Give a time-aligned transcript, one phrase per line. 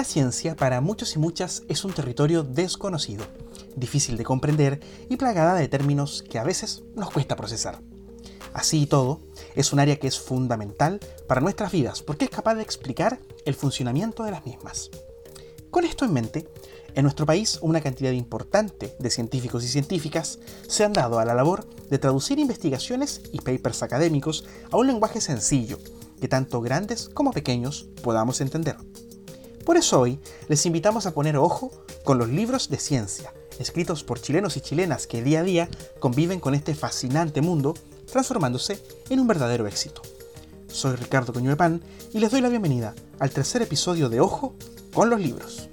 [0.00, 3.26] La ciencia para muchos y muchas es un territorio desconocido,
[3.76, 4.80] difícil de comprender
[5.10, 7.82] y plagada de términos que a veces nos cuesta procesar.
[8.54, 9.20] Así y todo,
[9.54, 13.54] es un área que es fundamental para nuestras vidas porque es capaz de explicar el
[13.54, 14.90] funcionamiento de las mismas.
[15.70, 16.48] Con esto en mente,
[16.94, 21.34] en nuestro país una cantidad importante de científicos y científicas se han dado a la
[21.34, 25.78] labor de traducir investigaciones y papers académicos a un lenguaje sencillo,
[26.18, 28.78] que tanto grandes como pequeños podamos entender.
[29.64, 31.70] Por eso hoy les invitamos a poner ojo
[32.02, 35.68] con los libros de ciencia, escritos por chilenos y chilenas que día a día
[35.98, 37.74] conviven con este fascinante mundo,
[38.10, 40.02] transformándose en un verdadero éxito.
[40.68, 41.82] Soy Ricardo Coñuepan
[42.12, 44.54] y les doy la bienvenida al tercer episodio de Ojo
[44.94, 45.68] con los libros.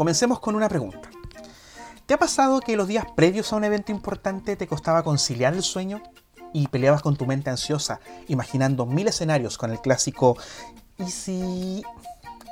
[0.00, 1.10] Comencemos con una pregunta.
[2.06, 5.62] ¿Te ha pasado que los días previos a un evento importante te costaba conciliar el
[5.62, 6.02] sueño
[6.54, 10.38] y peleabas con tu mente ansiosa, imaginando mil escenarios con el clásico
[10.96, 11.82] ¿y si?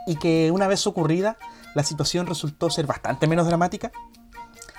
[0.06, 1.38] y que una vez ocurrida,
[1.74, 3.92] la situación resultó ser bastante menos dramática?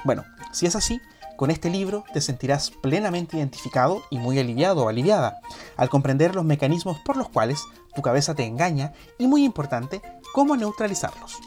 [0.04, 1.02] Bueno, si es así,
[1.38, 5.40] con este libro te sentirás plenamente identificado y muy aliviado o aliviada
[5.76, 7.64] al comprender los mecanismos por los cuales
[7.96, 10.04] tu cabeza te engaña y, muy importante,
[10.36, 11.40] cómo neutralizarlos.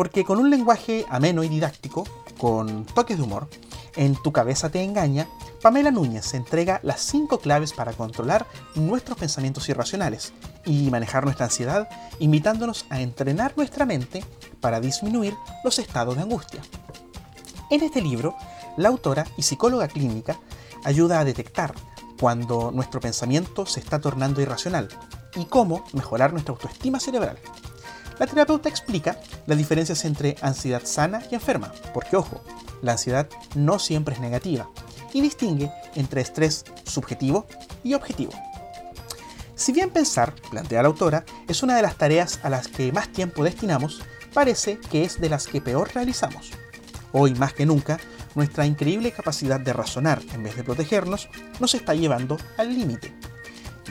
[0.00, 2.06] Porque con un lenguaje ameno y didáctico,
[2.38, 3.50] con toques de humor,
[3.96, 5.28] en Tu cabeza te engaña,
[5.60, 10.32] Pamela Núñez entrega las cinco claves para controlar nuestros pensamientos irracionales
[10.64, 11.86] y manejar nuestra ansiedad,
[12.18, 14.24] invitándonos a entrenar nuestra mente
[14.62, 16.62] para disminuir los estados de angustia.
[17.70, 18.34] En este libro,
[18.78, 20.40] la autora y psicóloga clínica
[20.82, 21.74] ayuda a detectar
[22.18, 24.88] cuando nuestro pensamiento se está tornando irracional
[25.36, 27.36] y cómo mejorar nuestra autoestima cerebral.
[28.20, 32.44] La terapeuta explica las diferencias entre ansiedad sana y enferma, porque ojo,
[32.82, 34.68] la ansiedad no siempre es negativa,
[35.14, 37.46] y distingue entre estrés subjetivo
[37.82, 38.32] y objetivo.
[39.54, 43.08] Si bien pensar, plantea la autora, es una de las tareas a las que más
[43.08, 44.02] tiempo destinamos,
[44.34, 46.50] parece que es de las que peor realizamos.
[47.12, 47.98] Hoy más que nunca,
[48.34, 53.14] nuestra increíble capacidad de razonar en vez de protegernos nos está llevando al límite.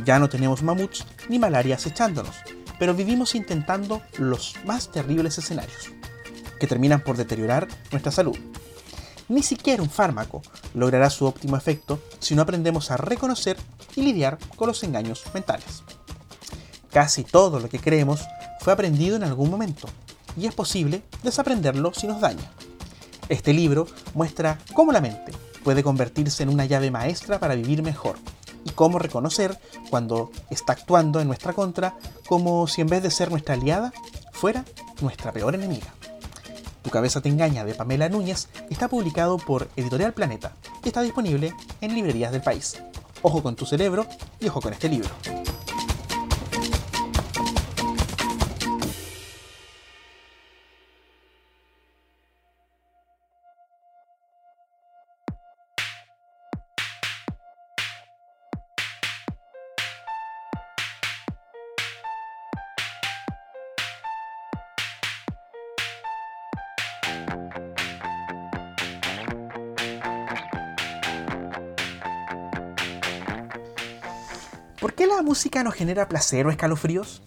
[0.05, 2.35] Ya no tenemos mamuts ni malaria acechándonos,
[2.79, 5.91] pero vivimos intentando los más terribles escenarios,
[6.59, 8.37] que terminan por deteriorar nuestra salud.
[9.27, 10.41] Ni siquiera un fármaco
[10.73, 13.57] logrará su óptimo efecto si no aprendemos a reconocer
[13.95, 15.83] y lidiar con los engaños mentales.
[16.91, 18.21] Casi todo lo que creemos
[18.61, 19.87] fue aprendido en algún momento,
[20.35, 22.51] y es posible desaprenderlo si nos daña.
[23.27, 25.31] Este libro muestra cómo la mente
[25.63, 28.17] puede convertirse en una llave maestra para vivir mejor
[28.65, 29.59] y cómo reconocer
[29.89, 31.95] cuando está actuando en nuestra contra
[32.29, 33.91] como si en vez de ser nuestra aliada,
[34.31, 34.63] fuera
[35.01, 35.87] nuestra peor enemiga.
[36.83, 40.53] Tu cabeza te engaña de Pamela Núñez está publicado por Editorial Planeta
[40.83, 42.83] y está disponible en librerías del país.
[43.23, 44.05] Ojo con tu cerebro
[44.39, 45.09] y ojo con este libro.
[75.39, 77.21] Música nos genera placer o escalofríos?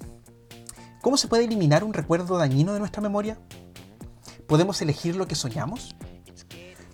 [1.00, 3.38] ¿Cómo se puede eliminar un recuerdo dañino de nuestra memoria?
[4.46, 5.96] ¿Podemos elegir lo que soñamos?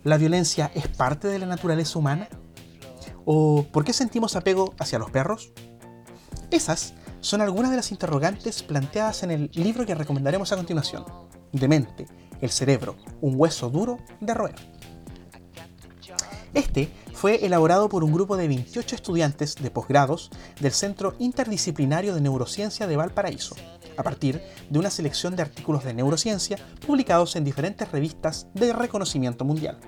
[0.04, 2.28] ¿La violencia es parte de la naturaleza humana?
[3.24, 5.50] ¿O por qué sentimos apego hacia los perros?
[6.52, 11.04] Esas son algunas de las interrogantes planteadas en el libro que recomendaremos a continuación.
[11.50, 12.06] Demente,
[12.40, 14.77] el cerebro, un hueso duro de roer.
[16.54, 20.30] Este fue elaborado por un grupo de 28 estudiantes de posgrados
[20.60, 23.54] del Centro Interdisciplinario de Neurociencia de Valparaíso,
[23.98, 24.40] a partir
[24.70, 29.78] de una selección de artículos de neurociencia publicados en diferentes revistas de reconocimiento mundial.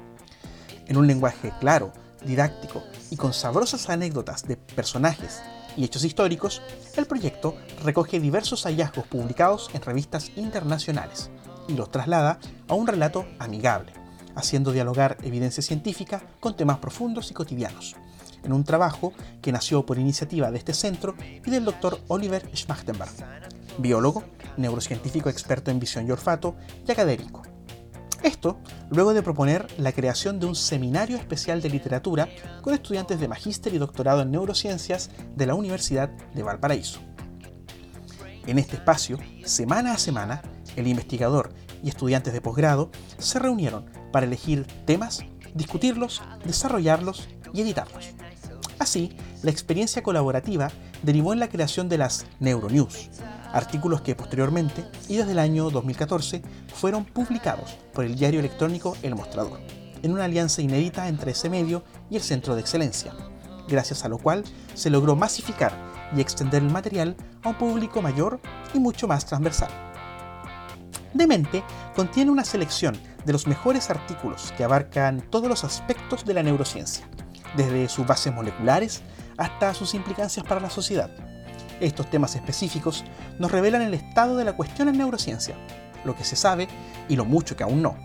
[0.86, 1.92] En un lenguaje claro,
[2.26, 5.40] didáctico y con sabrosas anécdotas de personajes
[5.76, 6.60] y hechos históricos,
[6.96, 11.30] el proyecto recoge diversos hallazgos publicados en revistas internacionales
[11.68, 13.92] y los traslada a un relato amigable,
[14.40, 17.96] haciendo dialogar evidencia científica con temas profundos y cotidianos,
[18.42, 21.14] en un trabajo que nació por iniciativa de este centro
[21.44, 23.12] y del doctor Oliver Schmachtenberg,
[23.78, 24.24] biólogo,
[24.56, 26.56] neurocientífico experto en visión y olfato
[26.86, 27.42] y académico.
[28.22, 28.58] Esto
[28.90, 32.28] luego de proponer la creación de un seminario especial de literatura
[32.60, 37.00] con estudiantes de magíster y doctorado en neurociencias de la Universidad de Valparaíso.
[38.46, 40.42] En este espacio, semana a semana,
[40.76, 41.52] el investigador
[41.82, 45.24] y estudiantes de posgrado se reunieron para elegir temas,
[45.54, 48.10] discutirlos, desarrollarlos y editarlos.
[48.78, 50.70] Así, la experiencia colaborativa
[51.02, 53.10] derivó en la creación de las Neuronews,
[53.52, 56.42] artículos que posteriormente y desde el año 2014
[56.74, 59.60] fueron publicados por el diario electrónico El Mostrador,
[60.02, 63.12] en una alianza inédita entre ese medio y el Centro de Excelencia,
[63.68, 64.44] gracias a lo cual
[64.74, 65.72] se logró masificar
[66.16, 68.40] y extender el material a un público mayor
[68.74, 69.89] y mucho más transversal.
[71.12, 71.64] Demente
[71.94, 77.08] contiene una selección de los mejores artículos que abarcan todos los aspectos de la neurociencia,
[77.56, 79.02] desde sus bases moleculares
[79.36, 81.10] hasta sus implicancias para la sociedad.
[81.80, 83.04] Estos temas específicos
[83.38, 85.56] nos revelan el estado de la cuestión en neurociencia,
[86.04, 86.68] lo que se sabe
[87.08, 87.96] y lo mucho que aún no,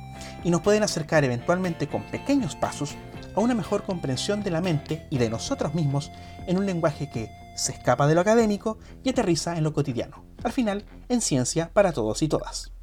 [0.43, 2.95] y nos pueden acercar eventualmente con pequeños pasos
[3.35, 6.11] a una mejor comprensión de la mente y de nosotros mismos
[6.47, 10.51] en un lenguaje que se escapa de lo académico y aterriza en lo cotidiano, al
[10.51, 12.75] final en ciencia para todos y todas.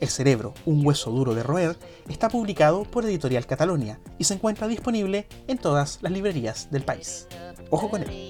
[0.00, 1.76] El cerebro, un hueso duro de roer,
[2.08, 7.28] está publicado por Editorial Catalonia y se encuentra disponible en todas las librerías del país.
[7.70, 8.28] Ojo con él.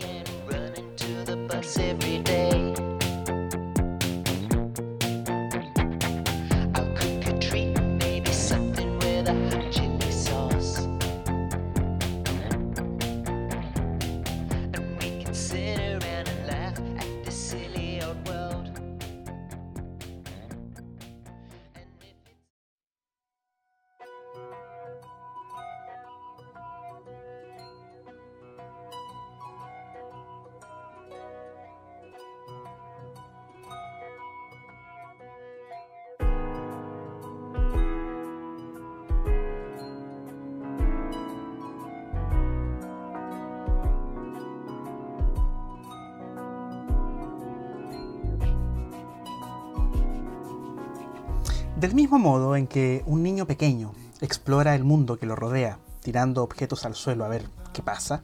[52.12, 56.84] Mismo modo en que un niño pequeño explora el mundo que lo rodea, tirando objetos
[56.84, 58.22] al suelo a ver qué pasa,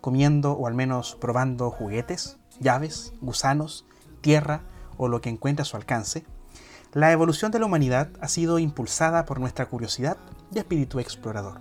[0.00, 3.84] comiendo o al menos probando juguetes, llaves, gusanos,
[4.22, 4.62] tierra
[4.96, 6.24] o lo que encuentra a su alcance,
[6.94, 10.16] la evolución de la humanidad ha sido impulsada por nuestra curiosidad
[10.50, 11.60] y espíritu explorador.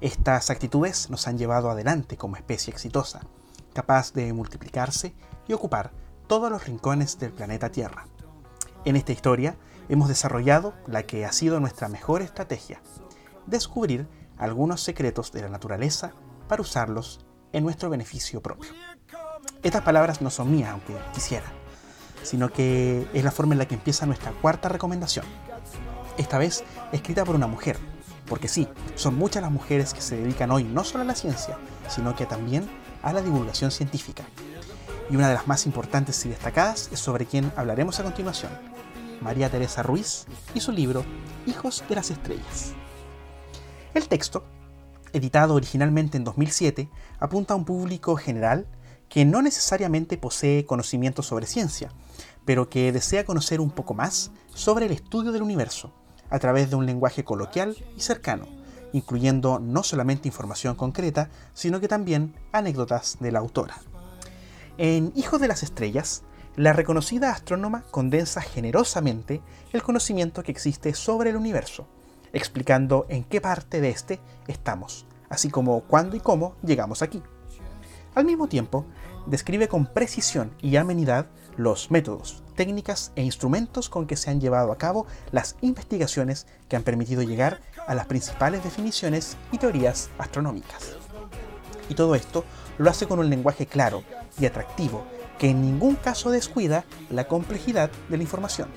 [0.00, 3.20] Estas actitudes nos han llevado adelante como especie exitosa,
[3.74, 5.14] capaz de multiplicarse
[5.46, 5.90] y ocupar
[6.26, 8.06] todos los rincones del planeta Tierra.
[8.86, 9.58] En esta historia,
[9.88, 12.80] hemos desarrollado la que ha sido nuestra mejor estrategia,
[13.46, 16.12] descubrir algunos secretos de la naturaleza
[16.48, 18.70] para usarlos en nuestro beneficio propio.
[19.62, 21.46] Estas palabras no son mías, aunque quisiera,
[22.22, 25.24] sino que es la forma en la que empieza nuestra cuarta recomendación.
[26.16, 27.78] Esta vez escrita por una mujer,
[28.26, 31.58] porque sí, son muchas las mujeres que se dedican hoy no solo a la ciencia,
[31.88, 32.68] sino que también
[33.02, 34.24] a la divulgación científica.
[35.10, 38.50] Y una de las más importantes y destacadas es sobre quien hablaremos a continuación,
[39.24, 41.02] María Teresa Ruiz y su libro
[41.46, 42.74] Hijos de las Estrellas.
[43.94, 44.44] El texto,
[45.14, 46.90] editado originalmente en 2007,
[47.20, 48.66] apunta a un público general
[49.08, 51.90] que no necesariamente posee conocimiento sobre ciencia,
[52.44, 55.94] pero que desea conocer un poco más sobre el estudio del universo,
[56.28, 58.46] a través de un lenguaje coloquial y cercano,
[58.92, 63.80] incluyendo no solamente información concreta, sino que también anécdotas de la autora.
[64.76, 66.24] En Hijos de las Estrellas,
[66.56, 69.40] la reconocida astrónoma condensa generosamente
[69.72, 71.88] el conocimiento que existe sobre el universo,
[72.32, 77.22] explicando en qué parte de este estamos, así como cuándo y cómo llegamos aquí.
[78.14, 78.86] Al mismo tiempo,
[79.26, 84.70] describe con precisión y amenidad los métodos, técnicas e instrumentos con que se han llevado
[84.70, 90.96] a cabo las investigaciones que han permitido llegar a las principales definiciones y teorías astronómicas.
[91.88, 92.44] Y todo esto
[92.78, 94.04] lo hace con un lenguaje claro
[94.38, 95.04] y atractivo
[95.50, 98.68] en ningún caso descuida la complejidad de la información.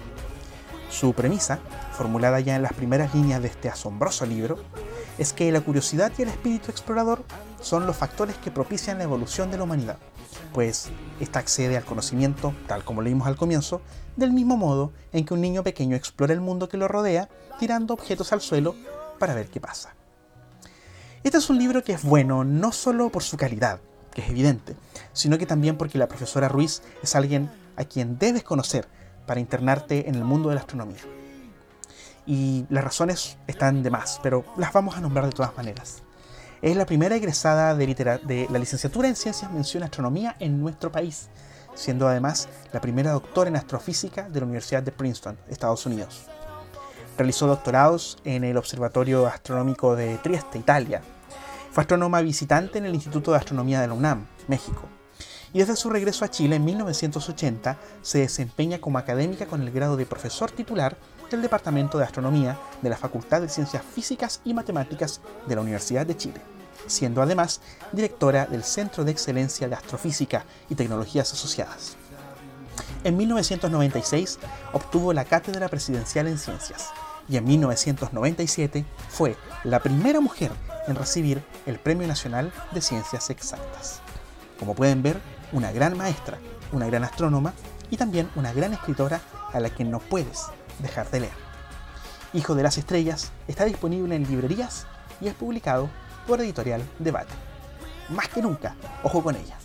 [0.89, 1.59] Su premisa,
[1.93, 4.57] formulada ya en las primeras líneas de este asombroso libro,
[5.17, 7.23] es que la curiosidad y el espíritu explorador
[7.61, 9.97] son los factores que propician la evolución de la humanidad,
[10.53, 10.89] pues
[11.21, 13.81] ésta accede al conocimiento, tal como leímos al comienzo,
[14.17, 17.93] del mismo modo en que un niño pequeño explora el mundo que lo rodea tirando
[17.93, 18.75] objetos al suelo
[19.19, 19.95] para ver qué pasa.
[21.23, 23.79] Este es un libro que es bueno no solo por su calidad,
[24.17, 24.75] que es evidente,
[25.13, 28.87] sino que también porque la profesora Ruiz es alguien a quien debes conocer
[29.27, 31.03] para internarte en el mundo de la astronomía.
[32.25, 36.01] Y las razones están de más, pero las vamos a nombrar de todas maneras.
[36.63, 41.29] Es la primera egresada de, de la licenciatura en Ciencias Mención Astronomía en nuestro país,
[41.75, 46.25] siendo además la primera doctora en astrofísica de la Universidad de Princeton, Estados Unidos.
[47.19, 51.03] Realizó doctorados en el Observatorio Astronómico de Trieste, Italia.
[51.77, 54.81] Fue astrónoma visitante en el Instituto de Astronomía de la UNAM, México.
[55.53, 59.95] Y desde su regreso a Chile en 1980 se desempeña como académica con el grado
[59.95, 60.97] de profesor titular
[61.29, 66.07] del Departamento de Astronomía de la Facultad de Ciencias Físicas y Matemáticas de la Universidad
[66.07, 66.41] de Chile,
[66.87, 71.95] siendo además directora del Centro de Excelencia de Astrofísica y Tecnologías Asociadas.
[73.03, 74.39] En 1996
[74.73, 76.87] obtuvo la Cátedra Presidencial en Ciencias
[77.29, 80.51] y en 1997 fue la primera mujer
[80.87, 84.01] en recibir el Premio Nacional de Ciencias Exactas.
[84.59, 85.19] Como pueden ver,
[85.51, 86.39] una gran maestra,
[86.71, 87.53] una gran astrónoma
[87.89, 89.21] y también una gran escritora
[89.53, 90.45] a la que no puedes
[90.79, 91.47] dejar de leer.
[92.33, 94.85] Hijo de las Estrellas está disponible en librerías
[95.21, 95.89] y es publicado
[96.27, 97.33] por Editorial Debate.
[98.09, 99.57] Más que nunca, ojo con ella.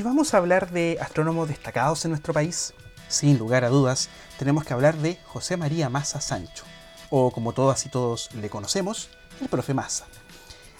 [0.00, 2.72] Si vamos a hablar de astrónomos destacados en nuestro país,
[3.08, 6.64] sin lugar a dudas, tenemos que hablar de José María Massa Sancho,
[7.10, 9.10] o como todas y todos le conocemos,
[9.42, 10.06] el profe Massa.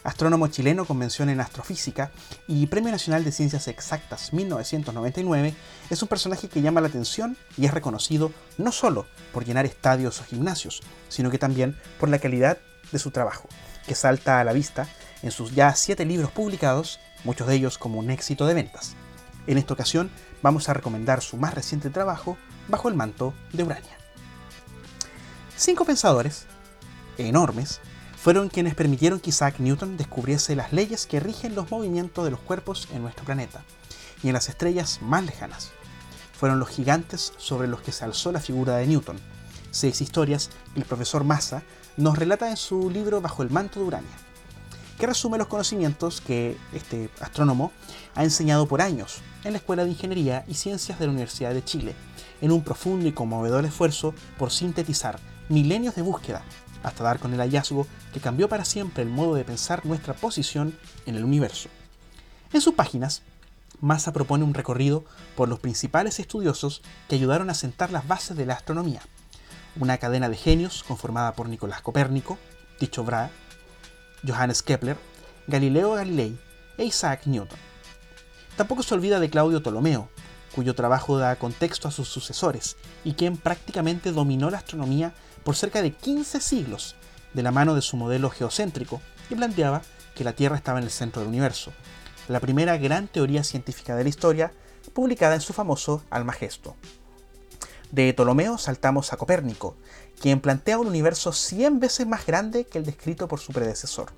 [0.05, 2.11] Astrónomo chileno con mención en astrofísica
[2.47, 5.53] y Premio Nacional de Ciencias Exactas 1999,
[5.91, 10.19] es un personaje que llama la atención y es reconocido no solo por llenar estadios
[10.23, 12.57] o gimnasios, sino que también por la calidad
[12.91, 13.50] de su trabajo,
[13.87, 14.89] que salta a la vista
[15.23, 18.97] en sus ya siete libros publicados muchos de ellos como un éxito de ventas.
[19.50, 20.12] En esta ocasión
[20.45, 22.38] vamos a recomendar su más reciente trabajo,
[22.69, 23.99] Bajo el manto de Urania.
[25.57, 26.47] Cinco pensadores,
[27.19, 27.80] enormes,
[28.16, 32.38] fueron quienes permitieron que Isaac Newton descubriese las leyes que rigen los movimientos de los
[32.38, 33.64] cuerpos en nuestro planeta
[34.23, 35.73] y en las estrellas más lejanas.
[36.38, 39.19] Fueron los gigantes sobre los que se alzó la figura de Newton.
[39.73, 41.64] Seis historias el profesor Massa
[41.97, 44.29] nos relata en su libro Bajo el manto de Urania
[45.00, 47.73] que resume los conocimientos que este astrónomo
[48.14, 51.64] ha enseñado por años en la Escuela de Ingeniería y Ciencias de la Universidad de
[51.64, 51.95] Chile,
[52.42, 56.42] en un profundo y conmovedor esfuerzo por sintetizar milenios de búsqueda
[56.83, 60.76] hasta dar con el hallazgo que cambió para siempre el modo de pensar nuestra posición
[61.07, 61.71] en el universo.
[62.52, 63.23] En sus páginas,
[63.80, 68.45] Massa propone un recorrido por los principales estudiosos que ayudaron a sentar las bases de
[68.45, 69.00] la astronomía,
[69.76, 72.37] una cadena de genios conformada por Nicolás Copérnico,
[72.78, 73.30] Tycho Brahe,
[74.27, 74.97] Johannes Kepler,
[75.47, 76.37] Galileo Galilei
[76.79, 77.59] e Isaac Newton.
[78.57, 80.09] Tampoco se olvida de Claudio Ptolomeo,
[80.55, 85.12] cuyo trabajo da contexto a sus sucesores y quien prácticamente dominó la astronomía
[85.45, 86.97] por cerca de 15 siglos
[87.35, 89.00] de la mano de su modelo geocéntrico
[89.31, 89.83] y planteaba
[90.15, 91.73] que la Tierra estaba en el centro del universo,
[92.29, 94.53] la primera gran teoría científica de la historia
[94.93, 96.77] publicada en su famoso Almagesto.
[97.91, 99.77] De Ptolomeo saltamos a Copérnico,
[100.21, 104.12] quien plantea un universo 100 veces más grande que el descrito por su predecesor.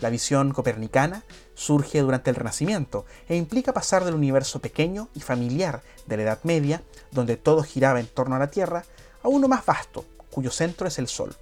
[0.00, 1.24] La visión copernicana
[1.54, 6.38] surge durante el Renacimiento e implica pasar del universo pequeño y familiar de la Edad
[6.44, 8.84] Media, donde todo giraba en torno a la Tierra,
[9.22, 11.34] a uno más vasto, cuyo centro es el Sol.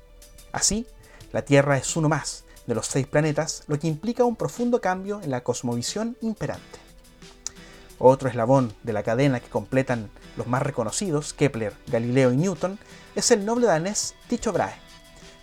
[0.53, 0.87] Así,
[1.33, 5.21] la Tierra es uno más de los seis planetas, lo que implica un profundo cambio
[5.23, 6.79] en la cosmovisión imperante.
[7.99, 12.79] Otro eslabón de la cadena que completan los más reconocidos, Kepler, Galileo y Newton,
[13.15, 14.77] es el noble danés Tycho Brahe,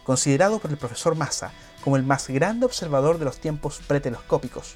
[0.03, 4.75] considerado por el profesor Massa como el más grande observador de los tiempos pretelescópicos.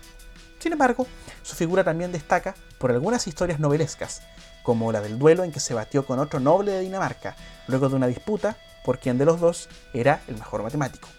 [0.59, 1.05] Sin embargo,
[1.41, 4.21] su figura también destaca por algunas historias novelescas,
[4.63, 7.35] como la del duelo en que se batió con otro noble de Dinamarca,
[7.67, 11.09] luego de una disputa por quién de los dos era el mejor matemático.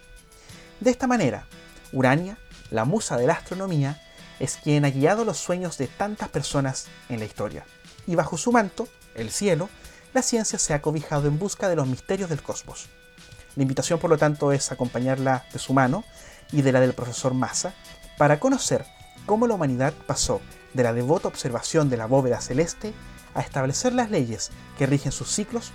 [0.81, 1.47] De esta manera,
[1.93, 2.39] Urania,
[2.71, 4.01] la musa de la astronomía,
[4.41, 7.65] es quien ha guiado los sueños de tantas personas en la historia.
[8.07, 9.69] Y bajo su manto, el cielo,
[10.13, 12.87] la ciencia se ha cobijado en busca de los misterios del cosmos.
[13.57, 16.05] La invitación, por lo tanto, es acompañarla de su mano
[16.53, 17.75] y de la del profesor Massa
[18.19, 18.85] para conocer
[19.27, 20.41] cómo la humanidad pasó
[20.73, 22.93] de la devota observación de la bóveda celeste
[23.35, 25.73] a establecer las leyes que rigen sus ciclos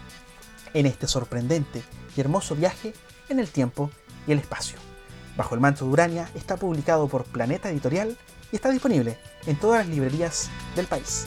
[0.74, 1.84] en este sorprendente
[2.16, 2.94] y hermoso viaje
[3.30, 3.92] en el tiempo
[4.28, 4.78] y el espacio.
[5.36, 8.18] Bajo el manto de Urania está publicado por Planeta Editorial
[8.52, 11.26] y está disponible en todas las librerías del país.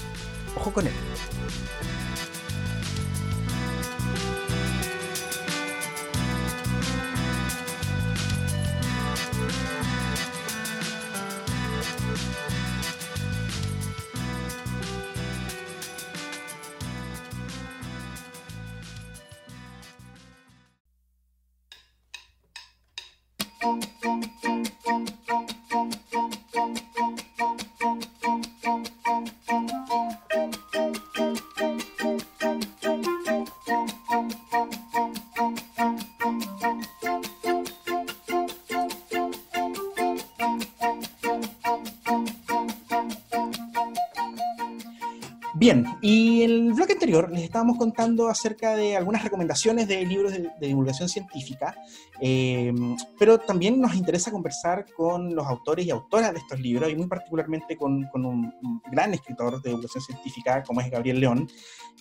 [0.54, 0.90] 他ね
[23.60, 24.22] ポンポン
[24.84, 25.61] ポンポン
[47.76, 51.76] contando acerca de algunas recomendaciones de libros de, divulgación científica,
[52.20, 52.72] eh,
[53.18, 57.06] pero también nos interesa conversar con los autores y autoras de estos libros, y muy
[57.06, 58.52] particularmente con, un,
[58.90, 61.48] gran escritor de divulgación científica como es Gabriel León,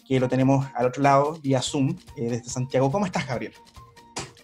[0.07, 2.91] que lo tenemos al otro lado vía Zoom eh, desde Santiago.
[2.91, 3.53] ¿Cómo estás, Gabriel?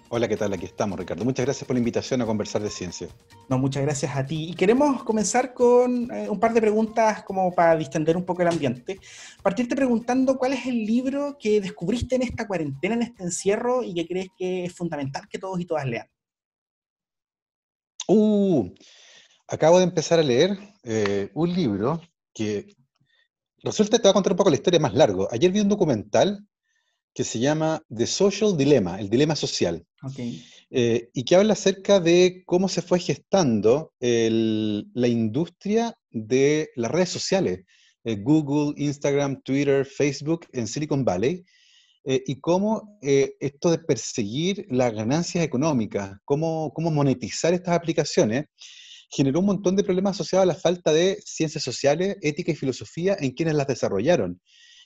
[0.09, 0.53] Hola, ¿qué tal?
[0.53, 1.25] Aquí estamos, Ricardo.
[1.25, 3.09] Muchas gracias por la invitación a conversar de ciencia.
[3.49, 4.51] No, muchas gracias a ti.
[4.51, 8.47] Y queremos comenzar con eh, un par de preguntas como para distender un poco el
[8.47, 8.99] ambiente.
[9.43, 13.93] Partirte preguntando cuál es el libro que descubriste en esta cuarentena, en este encierro, y
[13.93, 16.07] que crees que es fundamental que todos y todas lean.
[18.07, 18.69] Uh,
[19.45, 21.99] acabo de empezar a leer eh, un libro
[22.33, 22.73] que
[23.61, 25.27] resulta, te va a contar un poco la historia más largo.
[25.31, 26.47] Ayer vi un documental
[27.17, 29.83] que se llama The Social Dilemma, el dilema social,
[30.69, 37.09] eh, y que habla acerca de cómo se fue gestando la industria de las redes
[37.09, 37.61] sociales,
[38.03, 41.43] eh, Google, Instagram, Twitter, Facebook en Silicon Valley,
[42.05, 48.45] eh, y cómo esto de perseguir las ganancias económicas, cómo, cómo monetizar estas aplicaciones,
[49.09, 53.17] generó un montón de problemas asociados a la falta de ciencias sociales, ética y filosofía
[53.19, 54.39] en quienes las desarrollaron.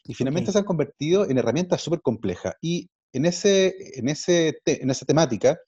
[0.06, 2.56] Y finalmente se han convertido en herramientas súper complejas.
[2.62, 5.60] Y en, ese, en, ese en esa temática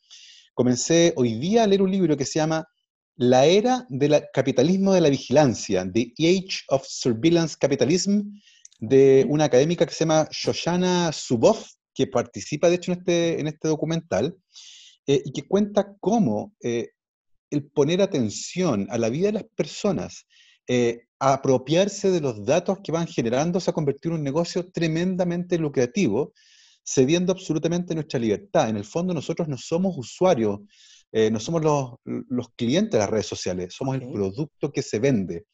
[0.53, 2.67] comencé hoy día a leer un libro que se llama
[3.15, 8.21] La era del capitalismo de la vigilancia, The Age of Surveillance Capitalism,
[8.79, 13.47] de una académica que se llama Shoshana Zuboff, que participa de hecho en este, en
[13.47, 14.35] este documental,
[15.05, 16.89] eh, y que cuenta cómo eh,
[17.49, 20.25] el poner atención a la vida de las personas
[20.67, 25.57] eh, apropiarse de los datos que van generando se ha convertido en un negocio tremendamente
[25.57, 26.33] lucrativo,
[26.83, 28.67] cediendo absolutamente nuestra libertad.
[28.67, 30.59] En el fondo nosotros no somos usuarios,
[31.13, 35.45] eh, no somos los, clientes de las redes sociales, somos el producto que se vende.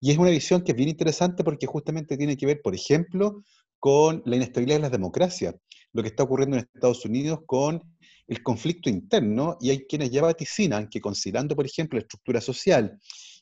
[0.00, 3.44] Y es una visión que es bien interesante porque justamente tiene que ver, por ejemplo,
[3.78, 5.54] con la inestabilidad de las democracias,
[5.92, 7.82] lo que está ocurriendo en Estados Unidos con
[8.26, 12.98] el conflicto interno, y hay quienes ya vaticinan que considerando, por ejemplo, la estructura social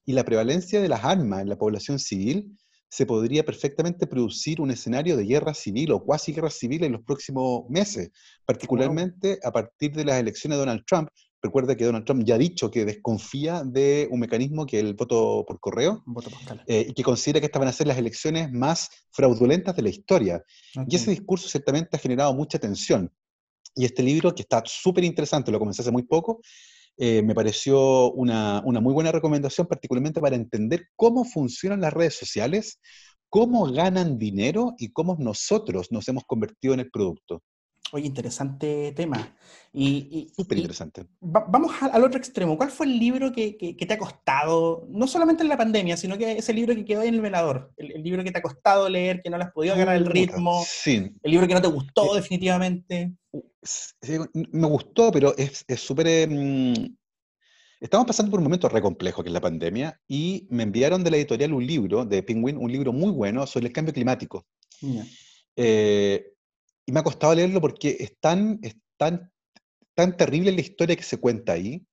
[0.09, 2.57] y la prevalencia de las armas en la población civil,
[2.89, 7.03] se podría perfectamente producir un escenario de guerra civil o cuasi guerra civil en los
[7.03, 8.11] próximos meses,
[8.47, 11.11] particularmente a partir de las elecciones de Donald Trump.
[11.43, 14.95] Recuerda que Donald Trump ya ha dicho que desconfía de un mecanismo que es el
[14.95, 16.03] voto por correo
[16.67, 19.91] eh, y que considera que estas van a ser las elecciones más fraudulentas de la
[19.91, 20.43] historia.
[20.89, 23.13] Y ese discurso ciertamente ha generado mucha tensión.
[23.75, 26.41] Y este libro, que está súper interesante, lo comencé hace muy poco,
[26.99, 32.81] eh, me pareció una, muy buena recomendación, particularmente para entender cómo funcionan las redes sociales,
[33.29, 37.43] cómo ganan dinero y cómo nosotros nos hemos convertido en el producto.
[37.93, 39.37] Oye, interesante tema.
[39.73, 41.07] Y, Súper interesante.
[41.21, 42.57] vamos al otro extremo.
[42.57, 46.33] ¿Cuál fue el libro que, te ha costado, no solamente en la pandemia, sino que
[46.33, 47.73] ese libro que quedó ahí en el velador?
[47.77, 50.63] El, libro que te ha costado leer, que no le has podido ganar el ritmo.
[50.67, 51.11] Sí.
[51.23, 53.13] El libro que no te gustó eh, definitivamente.
[54.33, 56.09] me gustó, pero es súper...
[56.09, 56.97] Em,
[57.81, 61.11] estamos pasando por un momento re complejo que es la pandemia y me enviaron de
[61.11, 64.47] la editorial un libro de Penguin, un libro muy bueno sobre el cambio climático.
[65.57, 66.33] Eh,
[66.89, 69.31] y me ha costado leerlo porque es tan, es tan,
[69.95, 71.87] tan terrible la historia que se cuenta ahí,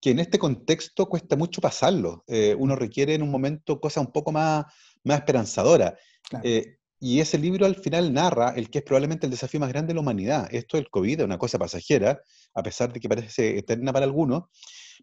[0.00, 2.24] que en este contexto cuesta mucho pasarlo.
[2.26, 4.64] Eh, uno requiere en un momento cosas un poco más,
[5.04, 5.94] más esperanzadoras.
[6.42, 9.92] Eh, y ese libro al final narra el que es probablemente el desafío más grande
[9.92, 10.48] de la humanidad.
[10.50, 12.20] Esto del COVID es una cosa pasajera,
[12.54, 14.46] a pesar de que parece eterna para algunos,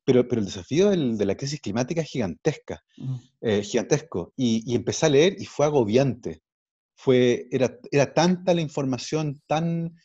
[0.04, 2.84] pero, pero el desafío de la crisis climática es gigantesca,
[3.39, 4.34] eh, gigantesco.
[4.36, 6.41] Y, y, empecé a leer y fue agobiante.
[7.04, 9.96] Fue, era, era tanta la información tan,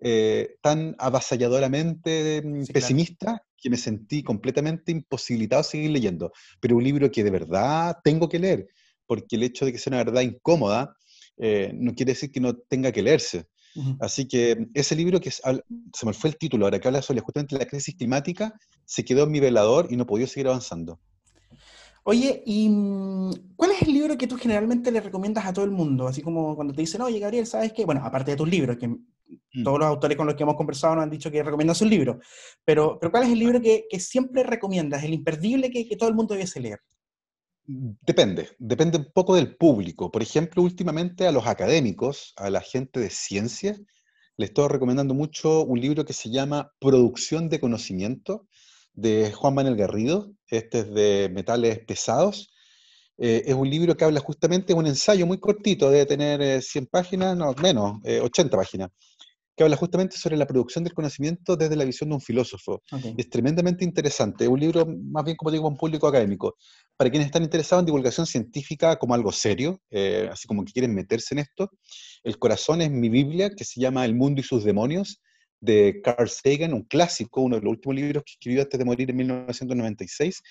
[0.00, 6.30] eh, tan avasalladoramente mm, pesimista que me sentí completamente imposibilitado a seguir leyendo.
[6.60, 8.68] Pero un libro que de verdad tengo que leer,
[9.06, 10.94] porque el hecho de que sea una verdad incómoda
[11.38, 13.46] eh, no quiere decir que no tenga que leerse.
[13.98, 17.58] Así que ese libro que se me fue el título, ahora que habla sobre justamente
[17.58, 21.00] la crisis climática, se quedó en mi velador y no podía seguir avanzando.
[22.06, 25.70] Oye, ¿y mm, cuál es el libro que tú generalmente le recomiendas a todo el
[25.70, 26.06] mundo?
[26.06, 27.84] Así como cuando te dicen, oye, Gabriel, ¿sabes qué?
[27.86, 29.64] Bueno, aparte de tus libros, que mm.
[29.64, 32.20] todos los autores con los que hemos conversado nos han dicho que recomiendas un libro,
[32.64, 36.14] pero, pero ¿cuál es el libro que, siempre recomiendas, el imperdible que, que todo el
[36.14, 36.80] mundo debiese leer?
[37.66, 40.10] Depende, depende un poco del público.
[40.10, 43.74] Por ejemplo, últimamente a los académicos, a la gente de ciencia,
[44.36, 48.46] les estoy recomendando mucho un libro que se llama Producción de Conocimiento,
[48.94, 52.54] de Juan Manuel Garrido, este es de metales pesados.
[53.18, 56.88] Eh, es un libro que habla justamente, un ensayo muy cortito, debe tener 100 eh,
[56.90, 58.90] páginas, no, menos, 80 eh, páginas,
[59.56, 62.82] que habla justamente sobre la producción del conocimiento desde la visión de un filósofo.
[63.16, 66.56] Es tremendamente interesante, es un libro más bien, como digo, un público académico.
[66.96, 69.80] Para quienes están interesados en divulgación científica como algo serio,
[70.30, 71.70] así como que quieren meterse en esto,
[72.24, 75.20] El corazón es mi Biblia, que se llama El mundo y sus demonios,
[75.60, 79.10] de Carl Sagan, un clásico, uno de los últimos libros que escribió antes de morir
[79.10, 80.42] en 1996,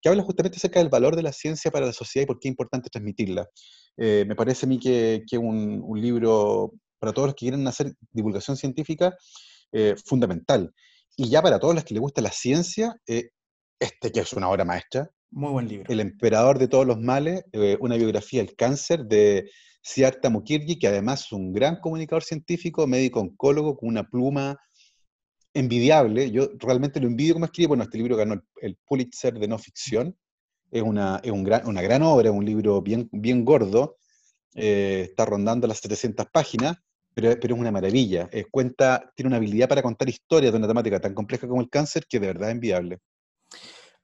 [0.00, 2.48] que habla justamente acerca del valor de la ciencia para la sociedad y por qué
[2.48, 3.48] es importante transmitirla.
[3.96, 7.94] Eh, me parece a mí que un, un, libro para todos los que quieren hacer
[8.10, 9.16] divulgación científica
[9.72, 10.72] eh, fundamental.
[11.16, 13.30] Y ya para todos los que les gusta la ciencia, eh,
[13.80, 15.10] este que es una obra maestra.
[15.32, 15.90] Muy buen libro.
[15.90, 17.42] El emperador de todos los males,
[17.80, 23.20] una biografía del cáncer de Siddhartha Mukherjee, que además es un gran comunicador científico, médico
[23.20, 24.58] oncólogo, con una pluma
[25.54, 26.30] envidiable.
[26.30, 27.68] Yo realmente lo envidio como escribe.
[27.68, 30.14] Bueno, este libro ganó el, Pulitzer de no ficción.
[30.70, 33.96] Es, una, un gran, una gran obra, un libro bien, bien gordo.
[34.54, 36.76] Eh, está rondando las 700 páginas,
[37.14, 38.28] pero, pero es una maravilla.
[38.50, 42.04] cuenta, tiene una habilidad para contar historias de una temática tan compleja como el cáncer
[42.06, 42.98] que de verdad es envidiable.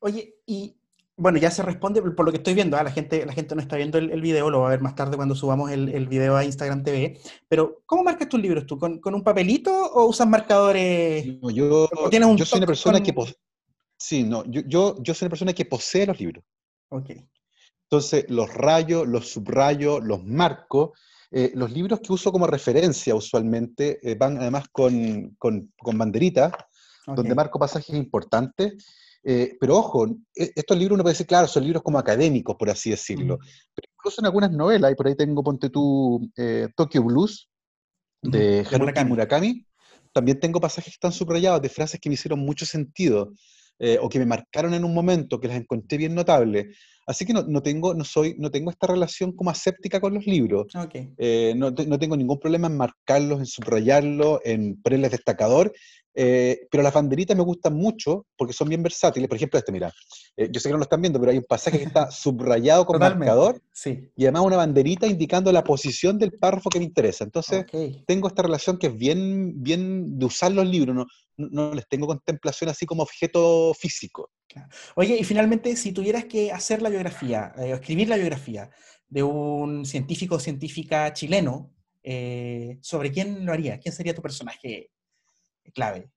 [0.01, 0.78] Oye, y
[1.19, 2.77] bueno, ya se responde por lo que estoy viendo.
[2.77, 2.85] ¿ah?
[2.85, 5.17] La, gente, la gente no está viendo el, video, lo va a ver más tarde
[5.17, 7.19] cuando subamos el, el, video a Instagram TV.
[7.49, 8.79] Pero, ¿cómo marcas tus libros tú?
[8.79, 11.27] ¿Con, un papelito o usas marcadores?
[11.53, 13.13] yo, yo soy una persona que
[13.97, 14.63] sí, no, yo,
[15.03, 16.45] yo, soy una persona que posee los libros.
[16.91, 17.11] Ok.
[17.91, 20.93] Entonces, los rayo, los subrayo, los marco.
[21.33, 26.53] Eh, los libros que uso como referencia usualmente eh, van además con, con, con banderitas,
[27.07, 28.77] donde marco pasajes importantes
[29.25, 32.71] eh, pero ojo, e, estos libros uno puede decir, claro, son libros como académicos, por
[32.71, 33.39] así decirlo.
[33.75, 37.49] Pero incluso en algunas novelas, y por ahí tengo, ponte tú, eh, Tokyo Blues,
[38.23, 39.65] de Haruki Murakami.
[40.13, 43.33] también tengo pasajes que están subrayados de frases que me hicieron mucho sentido,
[43.79, 46.77] eh, o que me marcaron en un momento, que las encontré bien notables.
[47.07, 50.27] Así que no, no, tengo, no, soy, no tengo esta relación como aséptica con los
[50.27, 50.67] libros.
[50.75, 55.73] no, no, tengo ningún problema en marcarlos, en subrayarlos, en ponerles destacador,
[56.21, 59.29] eh, pero las banderitas me gustan mucho porque son bien versátiles.
[59.29, 59.93] Por ejemplo, este, mira,
[60.37, 62.85] eh, yo sé que no lo están viendo, pero hay un pasaje que está subrayado
[62.87, 64.11] con marcador sí.
[64.17, 67.23] y además una banderita indicando la posición del párrafo que me interesa.
[67.23, 67.67] Entonces,
[68.05, 71.07] tengo esta relación que es bien, bien de usar los libros, no,
[71.39, 74.31] no les tengo contemplación así como objeto físico.
[74.97, 78.71] Oye, y finalmente, si tuvieras que hacer la biografía, eh, escribir la biografía
[79.09, 81.73] de un científico o científica chileno,
[82.81, 83.79] ¿sobre quién lo haría?
[83.79, 84.91] ¿Quién sería tu personaje
[85.75, 86.11] clave?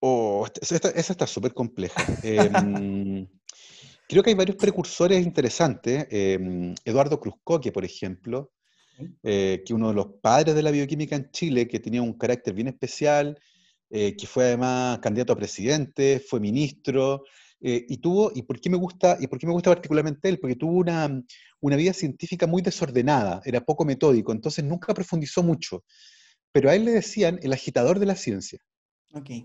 [0.00, 2.00] Oh, esa está súper compleja.
[2.22, 3.26] Em,
[4.08, 6.06] creo que hay varios precursores interesantes.
[6.10, 8.52] Em, Eduardo Cruzcoque, por ejemplo,
[9.22, 12.54] eh, que uno de los padres de la bioquímica en Chile, que tenía un carácter
[12.54, 13.38] bien especial,
[13.90, 17.24] eh, que fue además candidato a presidente, fue ministro,
[17.60, 20.38] eh, y tuvo, y por qué me gusta, y por qué me gusta particularmente él,
[20.38, 21.22] porque tuvo una,
[21.60, 25.84] una vida científica muy desordenada, era poco metódico, entonces nunca profundizó mucho
[26.56, 28.58] pero a él le decían el agitador de la ciencia.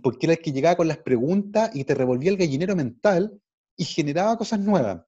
[0.01, 3.37] Porque era el que llegaba con las preguntas y te revolvía el gallinero mental
[3.75, 5.01] y generaba cosas nuevas.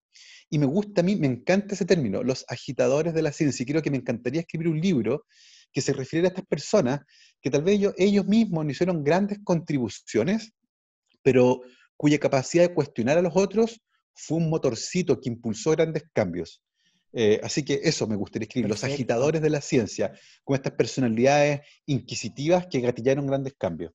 [0.49, 3.63] Y me gusta a mí, me encanta ese término, los agitadores de la ciencia.
[3.63, 5.27] Y creo que me encantaría escribir un libro
[5.73, 7.01] que se refiriera a estas personas
[7.41, 10.53] que tal vez ellos, ellos mismos no hicieron grandes contribuciones,
[11.21, 11.61] pero
[11.97, 13.81] cuya capacidad de cuestionar a los otros
[14.13, 16.61] fue un motorcito que impulsó grandes cambios.
[17.11, 21.61] Eh, así que eso me gustaría escribir, los agitadores de la ciencia, con estas personalidades
[21.85, 23.93] inquisitivas que gatillaron grandes cambios.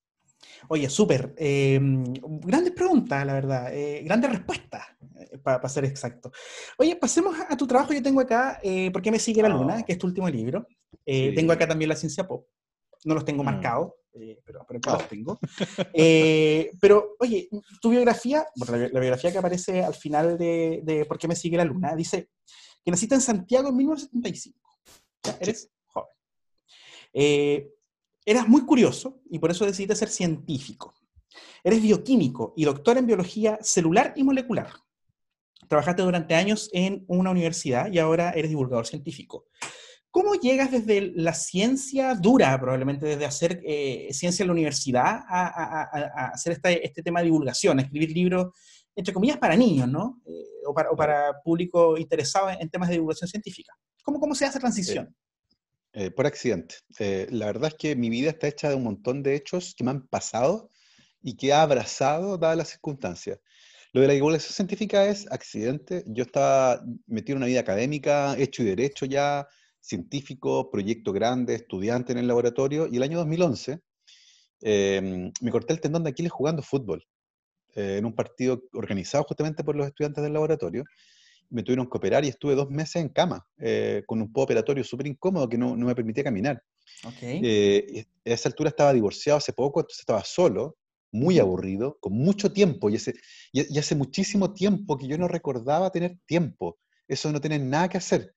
[0.69, 1.35] Oye, súper.
[1.37, 3.75] Em, grandes preguntas, la verdad.
[3.75, 4.85] Eh, grandes respuestas,
[5.19, 6.31] eh, para ser exacto.
[6.79, 7.93] Oye, pasemos a, tu trabajo.
[7.93, 8.61] Yo tengo acá
[8.93, 9.79] ¿Por qué me sigue la luna?
[9.81, 9.85] Oh.
[9.85, 10.67] que es tu último libro.
[11.35, 12.47] Tengo acá también la ciencia pop.
[13.05, 13.47] No los tengo mm.
[13.47, 13.93] marcados,
[14.45, 15.39] pero, pero acá los tengo.
[16.81, 17.49] pero, oye,
[17.81, 21.65] tu biografía, la, biografía que aparece al final de, de ¿Por qué me sigue la
[21.65, 21.95] luna?
[21.95, 22.29] Dice
[22.85, 24.59] que naciste en Santiago en 1975.
[25.41, 26.09] eres joven.
[27.13, 27.71] Eh,
[28.25, 30.95] eras muy curioso y por eso decidiste ser científico.
[31.63, 34.71] Eres bioquímico y doctor en biología celular y molecular.
[35.69, 39.47] Trabajaste durante años en una universidad y ahora eres divulgador científico.
[40.11, 46.31] ¿Cómo llegas desde la ciencia dura, probablemente desde hacer eh, ciencia en la universidad, a,
[46.33, 48.55] hacer este, tema de divulgación, a escribir libros,
[48.97, 50.23] entre comillas, para niños, ¿no?
[50.27, 53.75] Eh, o, para, público interesado en, temas de divulgación científica.
[54.03, 55.15] ¿Cómo, cómo se hace transición?
[55.93, 56.77] Eh, por accidente.
[57.31, 59.91] la verdad es que mi vida está hecha de un montón de hechos que me
[59.91, 60.71] han pasado
[61.23, 63.39] y que ha abrazado dadas las circunstancias.
[63.93, 66.05] Lo de la divulgación científica es accidente.
[66.07, 69.47] Yo estaba metido en una vida académica, hecho y derecho ya,
[69.81, 73.81] científico, proyecto grande, estudiante en el laboratorio, y el año 2011
[74.61, 77.05] em, me corté el tendón de Aquiles jugando fútbol,
[77.75, 80.85] eh, en un partido organizado justamente por los estudiantes del laboratorio.
[81.51, 85.07] Me tuvieron que operar y estuve dos meses en cama, eh, con un operatorio súper
[85.07, 86.63] incómodo que no, no, me permitía caminar.
[87.21, 90.77] Eh, a esa altura estaba divorciado hace poco, entonces estaba solo,
[91.11, 93.15] muy aburrido, con mucho tiempo, y, ese,
[93.53, 97.99] y, hace muchísimo tiempo que yo no recordaba tener tiempo, eso no tener nada que
[97.99, 98.35] hacer.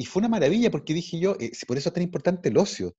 [0.00, 2.96] Y fue una maravilla porque dije yo, eh, por eso es tan importante el ocio.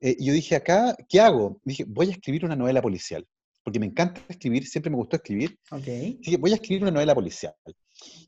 [0.00, 1.60] Eh, y yo dije, acá, ¿qué hago?
[1.64, 3.26] Dije, voy a escribir una novela policial,
[3.64, 5.58] porque me encanta escribir, siempre me gustó escribir.
[5.68, 6.16] Okay.
[6.20, 7.52] Dije, voy a escribir una novela policial.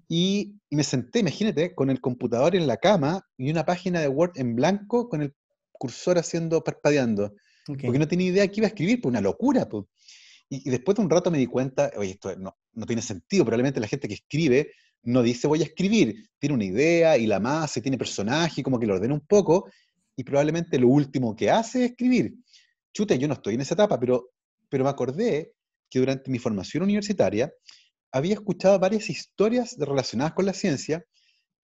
[0.08, 4.32] Y, me senté, imagínate, con el computador en la cama y una página de Word
[4.34, 5.32] en blanco con el
[5.70, 7.32] cursor haciendo, parpadeando.
[7.64, 9.68] Porque no tenía idea qué iba a escribir, pues una locura.
[9.68, 9.84] Pues.
[10.48, 13.78] Y, después de un rato me di cuenta, oye, esto no, no tiene sentido, probablemente
[13.78, 14.72] la gente que escribe
[15.06, 18.86] no dice voy a escribir, tiene una idea y la masa, tiene personaje, como que
[18.86, 19.70] lo ordena un poco,
[20.16, 22.34] y probablemente lo último que hace es escribir.
[22.92, 24.30] Chute, yo no estoy en esa etapa, pero,
[24.68, 25.52] pero me acordé
[25.88, 27.52] que durante mi formación universitaria
[28.10, 31.04] había escuchado varias historias relacionadas con la ciencia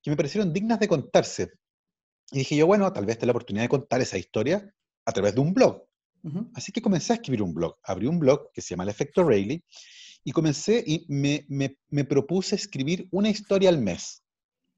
[0.03, 1.51] que me parecieron dignas de contarse.
[2.31, 4.73] Y dije yo, bueno, tal vez es la oportunidad de contar esa historia
[5.05, 5.85] a través de un blog.
[6.55, 7.77] Así que comencé a escribir un blog.
[7.83, 9.65] Abrí un blog que se llama El Efecto Rayleigh
[10.25, 14.23] y comencé y me, me, me, propuse escribir una historia al mes.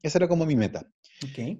[0.01, 0.87] Esa era como mi meta.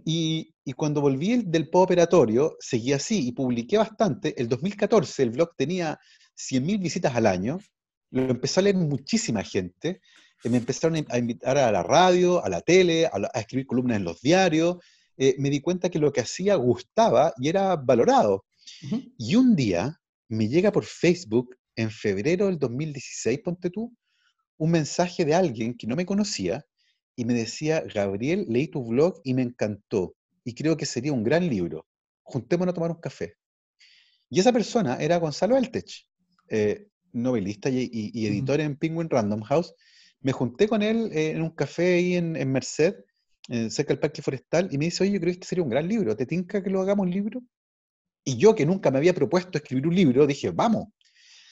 [0.06, 4.40] Y, y, cuando volví del operatorio, seguí así y publiqué bastante.
[4.40, 6.00] El 2014 el blog tenía
[6.38, 7.60] 100.000 visitas al año.
[8.12, 10.02] Lo empezó a leer muchísima gente.
[10.44, 14.04] Eh, me empezaron a invitar a la radio, a la tele, a, escribir columnas en
[14.04, 14.78] los diarios.
[15.18, 18.46] Eh, me di cuenta que lo que hacía gustaba y era valorado.
[19.18, 23.96] Y un día me llega por Facebook en febrero del 2016, ponte tú,
[24.58, 26.66] un mensaje de alguien que no me conocía
[27.16, 31.24] y me decía, Gabriel, leí tu blog y me encantó y creo que sería un
[31.24, 31.86] gran libro.
[32.24, 33.36] Juntémonos a tomar un café.
[34.30, 36.08] Y esa persona era Gonzalo Altech,
[36.50, 39.74] eh, novelista y, editor en Penguin Random House.
[40.22, 42.96] Me junté con él eh, en un café ahí en, Merced,
[43.50, 45.70] eh, cerca del Parque Forestal, y me dice, oye, yo creo que este sería un
[45.70, 46.16] gran libro.
[46.16, 47.42] ¿Te tinca que lo hagamos libro?
[48.24, 50.88] Y yo, que nunca me había propuesto escribir un libro, dije, vamos.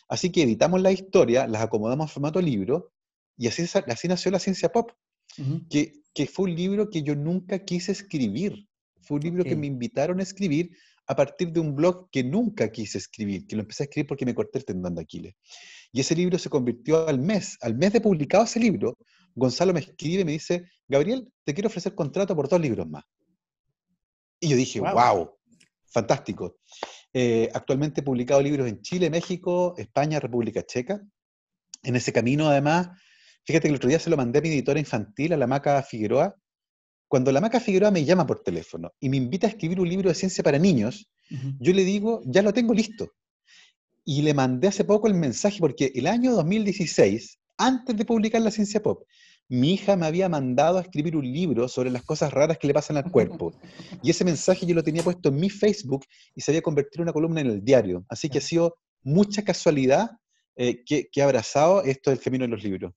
[0.08, 2.94] Así que editamos la historia, las acomodamos en formato libro,
[3.38, 4.92] y así, así nació la ciencia pop,
[5.70, 8.68] que, que, fue un libro que yo nunca quise escribir.
[9.02, 10.72] Fue un libro que me invitaron a escribir
[11.08, 14.26] a partir de un blog que nunca quise escribir, que lo empecé a escribir porque
[14.26, 15.36] me corté el tendón de Aquiles.
[15.92, 18.98] Y ese libro se convirtió al mes, al mes de publicado ese libro,
[19.36, 23.04] Gonzalo me escribe y me dice, Gabriel, te quiero ofrecer contrato por dos libros más.
[24.40, 25.32] Y yo dije, wow,
[25.86, 26.58] fantástico.
[27.14, 31.02] Eh, actualmente he publicado libros en Chile, México, España, República Checa.
[31.84, 32.90] En ese camino, además,
[33.46, 35.82] fíjate que el otro día se lo mandé a mi editora infantil, a la Maca
[35.84, 36.36] Figueroa.
[37.08, 40.10] Cuando la Maca Figueroa me llama por teléfono y me invita a escribir un libro
[40.10, 41.08] de ciencia para niños,
[41.60, 43.12] yo le digo, ya lo tengo listo.
[44.04, 48.52] Y le mandé hace poco el mensaje, porque el año 2016, antes de publicar La
[48.52, 49.04] Ciencia Pop,
[49.54, 52.74] mi hija me había mandado a escribir un libro sobre las cosas raras que le
[52.74, 53.54] pasan al cuerpo.
[54.02, 57.04] Y ese mensaje yo lo tenía puesto en mi Facebook y se había convertido en
[57.04, 58.04] una columna en el diario.
[58.10, 60.10] Así que ha sido mucha casualidad
[60.56, 62.94] eh, que, que, ha abrazado esto del camino de los libros.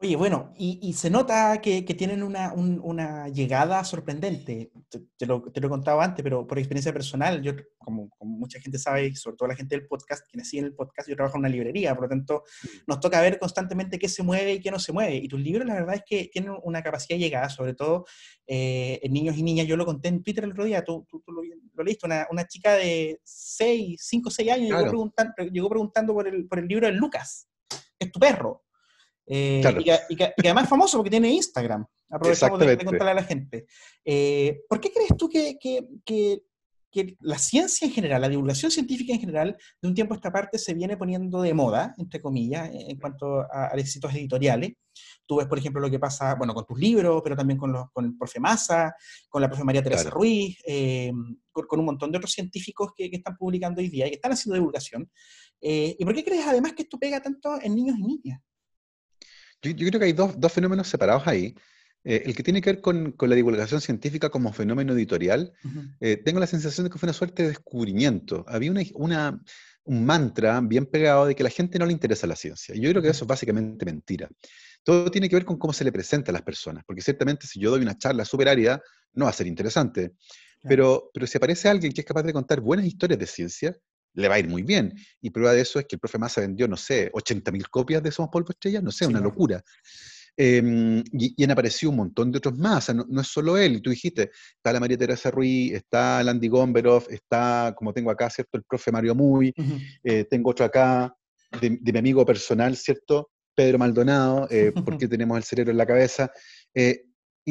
[0.00, 4.70] Oye, bueno, y, se nota que, tienen una, llegada sorprendente.
[5.16, 8.78] Te, lo, te, lo, he contado antes, pero por experiencia personal, yo, como, mucha gente
[8.78, 11.48] sabe, sobre todo la gente del podcast, quienes siguen el podcast, yo trabajo en una
[11.48, 12.44] librería, por lo tanto,
[12.86, 15.16] nos toca ver constantemente qué se mueve y qué no se mueve.
[15.16, 18.06] Y tus libros, la verdad es que tienen una capacidad de llegada, sobre todo
[18.46, 19.66] eh, en niños y niñas.
[19.66, 24.00] Yo lo conté en Twitter el otro día, tú, lo, leíste, una, chica de 6,
[24.00, 27.48] 5, 6 años llegó, preguntando, llegó preguntando por el, por el libro de Lucas,
[27.98, 28.62] es tu perro.
[29.30, 29.62] Eh,
[30.08, 31.84] y, que, además es famoso porque tiene Instagram.
[32.10, 33.66] Aprovechamos de, contarle a la gente.
[34.04, 36.42] Eh, ¿Por qué crees tú que, que,
[37.20, 40.58] la ciencia en general, la divulgación científica en general, de un tiempo a esta parte
[40.58, 44.72] se viene poniendo de moda, entre comillas, en cuanto a, éxitos editoriales?
[45.24, 47.88] Tú ves, por ejemplo, lo que pasa, bueno, con tus libros, pero también con, los,
[47.92, 48.96] con el profe Massa,
[49.28, 51.12] con la profe María Teresa Ruiz, eh,
[51.52, 54.54] con, un montón de otros científicos que, están publicando hoy día y que están haciendo
[54.54, 55.08] divulgación.
[55.60, 58.40] ¿Y por qué crees además que esto pega tanto en niños y niñas?
[59.62, 61.54] Yo, creo que hay dos, dos, fenómenos separados ahí.
[62.04, 65.52] Eh, el que tiene que ver con, la divulgación científica como fenómeno editorial,
[66.00, 68.44] eh, tengo la sensación de que fue una suerte de descubrimiento.
[68.48, 69.40] Había una,
[69.84, 72.74] un mantra bien pegado de que a la gente no le interesa la ciencia.
[72.74, 74.28] Y yo creo que eso es básicamente mentira.
[74.84, 77.60] Todo tiene que ver con cómo se le presenta a las personas, porque ciertamente si
[77.60, 78.80] yo doy una charla súper árida,
[79.12, 80.12] no va a ser interesante.
[80.62, 83.76] Pero, pero si aparece alguien que es capaz de contar buenas historias de ciencia,
[84.14, 84.94] le va a ir muy bien.
[85.20, 88.10] Y prueba de eso es que el profe Massa vendió, no sé, 80.000 copias de
[88.10, 89.62] Somos Polvo Estrella, no sé, una locura.
[90.40, 93.90] Em, y, han aparecido un montón de otros más, no, es solo él, y tú
[93.90, 98.56] dijiste, está la María Teresa Ruiz, está Landy Gomberov, está, como tengo acá, ¿cierto?
[98.56, 99.52] El profe Mario Muy,
[100.04, 101.12] eh, tengo otro acá,
[101.60, 103.30] de, mi amigo personal, ¿cierto?
[103.52, 106.30] Pedro Maldonado, eh, porque tenemos el cerebro en la cabeza.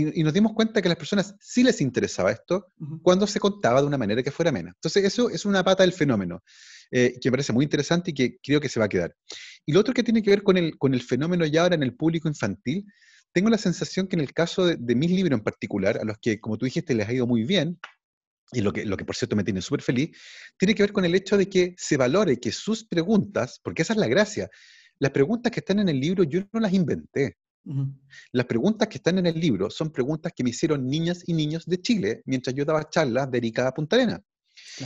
[0.01, 2.67] Eh, y, nos dimos cuenta que a las personas sí les interesaba esto
[3.01, 4.71] cuando se contaba de una manera que fuera amena.
[4.75, 6.43] Entonces, eso es una pata del fenómeno,
[6.91, 9.15] que me parece muy interesante y que creo que se va a quedar.
[9.65, 11.83] Y lo otro que tiene que ver con el, con el fenómeno ya ahora en
[11.83, 12.85] el público infantil,
[13.33, 16.39] tengo la sensación que en el caso de, mis libros en particular, a los que,
[16.39, 17.79] como tú dijiste, les ha ido muy bien,
[18.51, 20.17] y lo que, lo que por cierto me tiene súper feliz,
[20.57, 23.93] tiene que ver con el hecho de que se valore que sus preguntas, porque esa
[23.93, 24.49] es la gracia,
[24.99, 27.37] las preguntas que están en el libro yo no las inventé.
[28.31, 31.65] Las preguntas que están en el libro son preguntas que me hicieron niñas y niños
[31.65, 34.23] de Chile mientras yo daba charlas dedicadas a Punta Arena.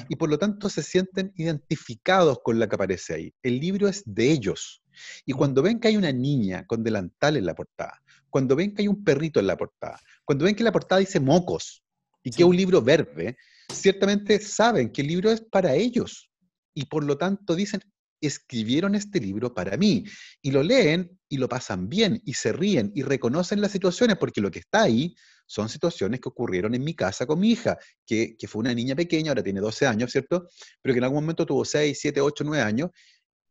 [0.09, 3.33] Y por lo tanto se sienten identificados con la que aparece ahí.
[3.43, 4.81] El libro es de ellos.
[5.25, 8.81] Y cuando ven que hay una niña con delantal en la portada, cuando ven que
[8.83, 11.83] hay un perrito en la portada, cuando ven que la portada dice mocos
[12.23, 13.37] y que es un libro verde,
[13.71, 16.29] ciertamente saben que el libro es para ellos.
[16.73, 17.81] Y por lo tanto dicen,
[18.27, 20.05] escribieron este libro para mí.
[20.41, 24.41] Y lo leen y lo pasan bien y se ríen y reconocen las situaciones porque
[24.41, 25.15] lo que está ahí
[25.51, 29.31] son situaciones que ocurrieron en mi casa con mi hija, que, fue una niña pequeña,
[29.31, 30.47] ahora tiene 12 años, ¿cierto?
[30.81, 32.89] Pero que en algún momento tuvo 6, 7, 8, 9 años,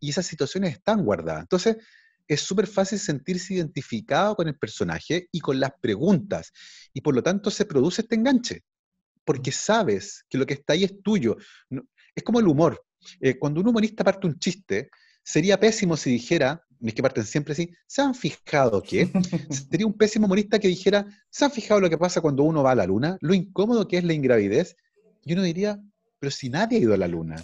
[0.00, 1.42] y esas situaciones están guardadas.
[1.42, 1.76] Entonces,
[2.26, 6.52] es súper fácil sentirse identificado con el personaje y con las preguntas,
[6.94, 8.62] y por lo tanto se produce este enganche,
[9.22, 11.36] porque sabes que lo que está ahí es tuyo.
[12.14, 12.82] Es como el humor.
[13.20, 14.90] Eh, cuando un humorista parte un chiste,
[15.22, 19.10] sería pésimo si dijera, es que parten siempre así, ¿se han fijado que?
[19.70, 22.72] Sería un pésimo humorista que dijera, ¿se han fijado lo que pasa cuando uno va
[22.72, 23.16] a la luna?
[23.20, 24.76] Lo incómodo que es la ingravidez.
[25.24, 25.78] Y uno diría,
[26.18, 27.36] pero si nadie ha ido a la luna,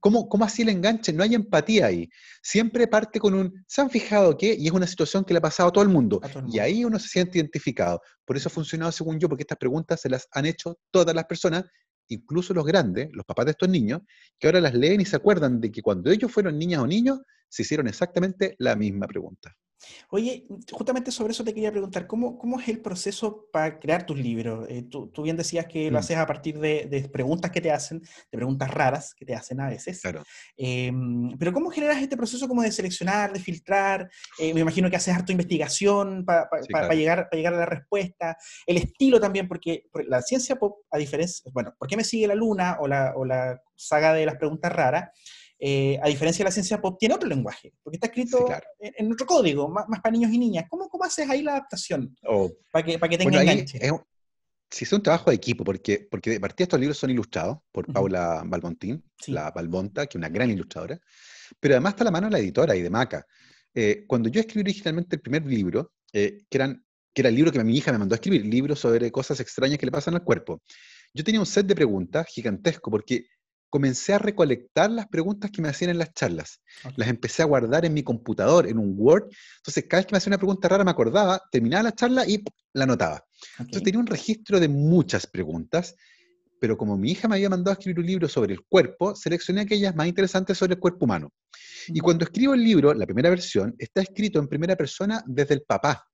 [0.00, 1.12] ¿cómo, ¿cómo, así el enganche?
[1.12, 2.08] No hay empatía ahí.
[2.42, 4.54] Siempre parte con un, ¿se han fijado que?
[4.58, 6.20] Y es una situación que le ha pasado a todo el mundo.
[6.48, 8.00] Y ahí uno se siente identificado.
[8.24, 11.24] Por eso ha funcionado según yo, porque estas preguntas se las han hecho todas las
[11.24, 11.64] personas
[12.08, 14.02] incluso los grandes, los papás de estos niños,
[14.38, 17.20] que ahora las leen y se acuerdan de que cuando ellos fueron niñas o niños,
[17.48, 19.54] se hicieron exactamente la misma pregunta.
[20.10, 24.18] Oye, justamente sobre eso te quería preguntar, ¿cómo, cómo es el proceso para crear tus
[24.18, 24.66] libros?
[24.68, 26.00] Eh, tú, tú, bien decías que lo mm.
[26.00, 29.60] haces a partir de, de, preguntas que te hacen, de preguntas raras que te hacen
[29.60, 30.00] a veces.
[30.00, 30.22] Claro.
[30.56, 34.10] Em, pero ¿cómo generas este proceso como de seleccionar, de filtrar?
[34.38, 36.48] Eh, me imagino que haces harto investigación para
[36.94, 38.36] llegar, llegar a la respuesta.
[38.66, 42.34] El estilo también, porque, la ciencia pop, a diferencia, bueno, ¿por qué me sigue la
[42.34, 45.10] luna o la, o la saga de las preguntas raras?
[45.64, 48.48] Eh, a diferencia de la ciencia pop, tiene otro lenguaje, porque está escrito
[48.80, 50.64] en, otro código, más, para niños y niñas.
[50.68, 52.16] ¿Cómo, cómo haces ahí la adaptación?
[52.26, 52.50] Oh.
[52.72, 53.78] Para que, para que tenga enganche.
[53.80, 53.92] Es,
[54.68, 57.86] sí, es un trabajo de equipo, porque, porque de partida estos libros son ilustrados por
[57.92, 60.98] Paula Balbontín, la Balbonta, que es una gran ilustradora,
[61.60, 63.24] pero además está la mano de la editora y de Maca.
[63.72, 67.52] Eh, cuando yo escribí originalmente el primer libro, eh, que, eran, que era el libro
[67.52, 70.24] que mi hija me mandó a escribir, libros sobre cosas extrañas que le pasan al
[70.24, 70.60] cuerpo,
[71.14, 73.26] yo tenía un set de preguntas gigantesco, porque
[73.72, 76.60] comencé a recolectar las preguntas que me hacían en las charlas.
[76.96, 79.30] Las empecé a guardar en mi computador, en un Word.
[79.56, 82.44] Entonces, cada vez que me hacía una pregunta rara, me acordaba, terminaba la charla y
[82.74, 83.24] la anotaba.
[83.58, 85.96] Entonces, tenía un registro de muchas preguntas,
[86.60, 89.62] pero como mi hija me había mandado a escribir un libro sobre el cuerpo, seleccioné
[89.62, 91.32] aquellas más interesantes sobre el cuerpo humano.
[91.88, 95.62] Y cuando escribo el libro, la primera versión, está escrito en primera persona desde el
[95.62, 96.06] papá.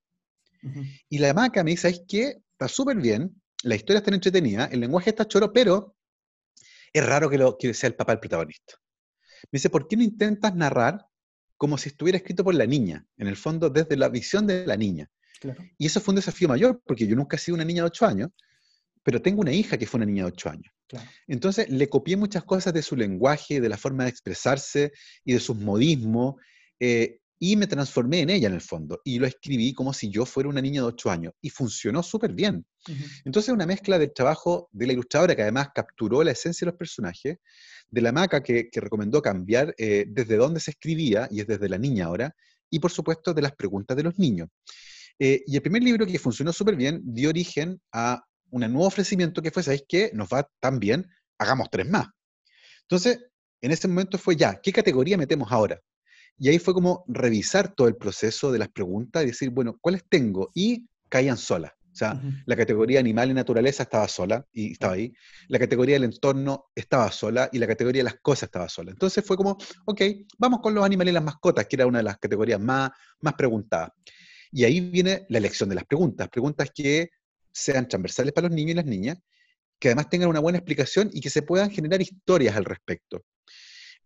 [1.09, 4.79] Y la maca me dice, es que está súper bien, la historia está entretenida, el
[4.79, 5.97] lenguaje está choro, pero
[6.93, 8.75] es raro que, lo, que sea el papá el protagonista.
[9.45, 11.05] Me dice, ¿por qué no intentas narrar
[11.57, 13.05] como si estuviera escrito por la niña?
[13.17, 15.09] En el fondo, desde la visión de la niña.
[15.77, 18.07] Y eso fue un desafío mayor, porque yo nunca he sido una niña de 8
[18.07, 18.31] años,
[19.03, 20.73] pero tengo una hija que fue una niña de 8 años.
[21.27, 24.93] Entonces le copié muchas cosas de su lenguaje, de la forma de expresarse
[25.25, 26.37] y de sus modismos,
[26.81, 29.01] eh, y me transformé en ella en el fondo.
[29.05, 31.33] Y lo escribí como si yo fuera una niña de 8 años.
[31.41, 32.67] Y funcionó súper bien.
[33.25, 36.79] Entonces, una mezcla del trabajo de la ilustradora, que además capturó la esencia de los
[36.79, 37.39] personajes,
[37.91, 41.79] de la maca que, recomendó cambiar eh, desde dónde se escribía, y es desde la
[41.79, 42.35] niña ahora,
[42.71, 44.49] y por supuesto de las preguntas de los niños.
[45.19, 49.43] Eh, y el primer libro que funcionó súper bien dio origen a un nuevo ofrecimiento
[49.43, 50.11] que fue, ¿sabéis qué?
[50.15, 51.07] Nos va tan bien,
[51.39, 52.07] hagamos tres más.
[52.83, 53.19] Entonces,
[53.61, 55.81] en ese momento fue ya, ¿qué categoría metemos ahora?
[56.39, 60.05] Y ahí fue como revisar todo el proceso de las preguntas y decir, bueno, ¿cuáles
[60.09, 60.51] tengo?
[60.55, 61.73] Y caían solas.
[61.93, 65.13] O sea, la categoría animal y naturaleza estaba sola y estaba ahí.
[65.49, 68.93] La categoría del entorno estaba sola y la categoría de las cosas estaba sola.
[68.93, 70.01] Entonces fue como, ok,
[70.39, 73.35] vamos con los animales y las mascotas, que era una de las categorías más, más
[73.35, 73.91] preguntadas.
[74.53, 76.29] Y ahí viene la elección de las preguntas.
[76.29, 77.11] Preguntas que
[77.51, 79.19] sean transversales para los niños y las niñas,
[79.81, 83.25] que además tengan una buena explicación y que se puedan generar historias al respecto.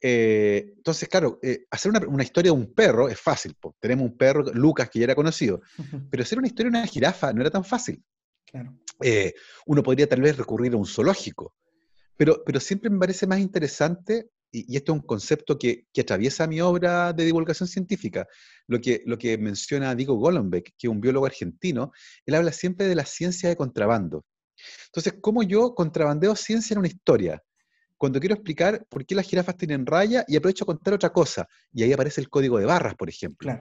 [0.05, 3.57] Eh, entonces, claro, eh, hacer una, historia de un perro es fácil.
[3.78, 5.62] Tenemos un perro, Lucas, que ya era conocido,
[6.11, 8.03] pero hacer una historia de una jirafa no era tan fácil.
[9.00, 9.32] Eh,
[9.66, 11.55] uno podría tal vez recurrir a un zoológico,
[12.16, 16.46] pero, pero siempre me parece más interesante, y, esto es un concepto que, que, atraviesa
[16.46, 18.26] mi obra de divulgación científica,
[18.66, 21.92] lo que, lo que menciona Diego Golombek, que es un biólogo argentino,
[22.26, 24.26] él habla siempre de la ciencia de contrabando.
[24.86, 27.42] Entonces, ¿cómo yo contrabandeo ciencia en una historia?
[28.03, 31.46] Cuando quiero explicar por qué las jirafas tienen raya y aprovecho a contar otra cosa.
[31.72, 33.53] Y ahí aparece el código de barras, por ejemplo.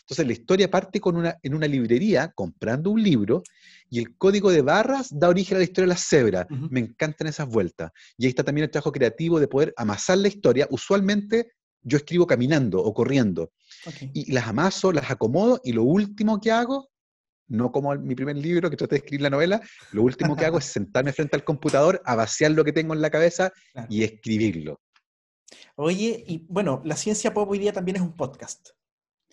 [0.00, 3.42] Entonces la historia parte con una, en una librería comprando un libro
[3.88, 6.46] y el código de barras da origen a la historia de las cebras.
[6.50, 7.90] Me encantan esas vueltas.
[8.18, 10.68] Y ahí está también el trabajo creativo de poder amasar la historia.
[10.68, 13.50] Usualmente yo escribo caminando o corriendo.
[14.12, 16.90] Y las amaso, las acomodo y lo último que hago
[17.48, 19.60] no como mi primer libro que traté de escribir la novela,
[19.92, 23.02] lo último que hago es sentarme frente al computador, a vaciar lo que tengo en
[23.02, 23.52] la cabeza
[23.88, 24.80] y escribirlo.
[25.76, 28.70] Oye, y bueno, la ciencia pop hoy día también es un podcast.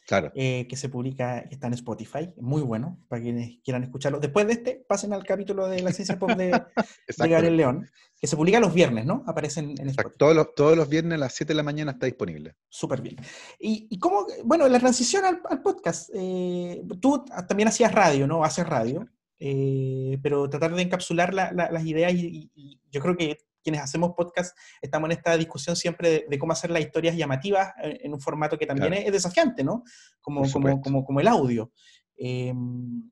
[0.06, 0.32] Claro.
[0.36, 4.20] Eh, que se publica, que está en Spotify, muy bueno, para quienes quieran escucharlo.
[4.20, 6.51] Después de este, pasen al capítulo de la ciencia pop de,
[7.18, 7.89] de Gabriel León,
[8.20, 9.24] que se publica los viernes, ¿no?
[9.28, 10.16] Aparecen en Spotify.
[10.18, 12.56] Todos los, todos los viernes a las 7 de la mañana está disponible.
[12.68, 13.16] Súper bien.
[13.60, 18.43] Y, y, cómo, bueno, la transición al, podcast, eh, tú también hacías radio, ¿no?
[18.43, 19.08] Haces radio,
[19.39, 24.55] eh, pero tratar de encapsular las ideas y, y, yo creo que quienes hacemos podcast
[24.82, 28.66] estamos en esta discusión siempre de, cómo hacer las historias llamativas en, un formato que
[28.66, 29.84] también es, desafiante, ¿no?
[30.22, 31.72] Como, como, como, como, el audio.
[32.18, 33.09] Em,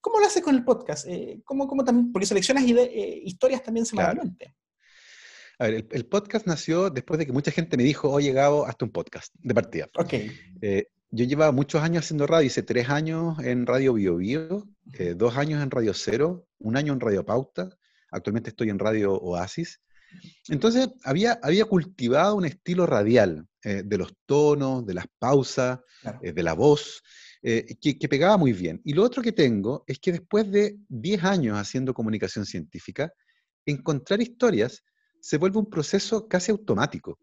[0.00, 1.06] ¿Cómo lo haces con el podcast?
[1.06, 4.56] Eh, ¿cómo, cómo también, porque seleccionas eh, historias también semanalmente.
[5.58, 8.84] A ver, el, podcast nació después de que mucha gente me dijo, oye Gabo, hazte
[8.84, 9.88] un podcast de partida.
[9.96, 10.14] Ok.
[10.60, 14.66] Eh, yo llevaba muchos años haciendo radio, hice tres años en Radio Bio Bio,
[15.14, 17.68] dos años en Radio Cero, un año en Radio Pauta,
[18.10, 19.80] actualmente estoy en Radio Oasis,
[20.48, 25.80] entonces había, había cultivado un estilo radial eh, de los tonos, de las pausas,
[26.22, 27.02] eh, de la voz,
[27.42, 28.80] eh, que, pegaba muy bien.
[28.84, 33.12] Y lo otro que tengo es que después de 10 años haciendo comunicación científica,
[33.64, 34.82] encontrar historias
[35.20, 37.18] se vuelve un proceso casi automático.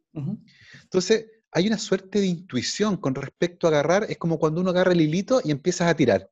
[0.84, 4.94] Entonces, hay una suerte de intuición con respecto a agarrar, es como cuando uno agarra
[4.94, 6.30] el hilito y empiezas a tirar.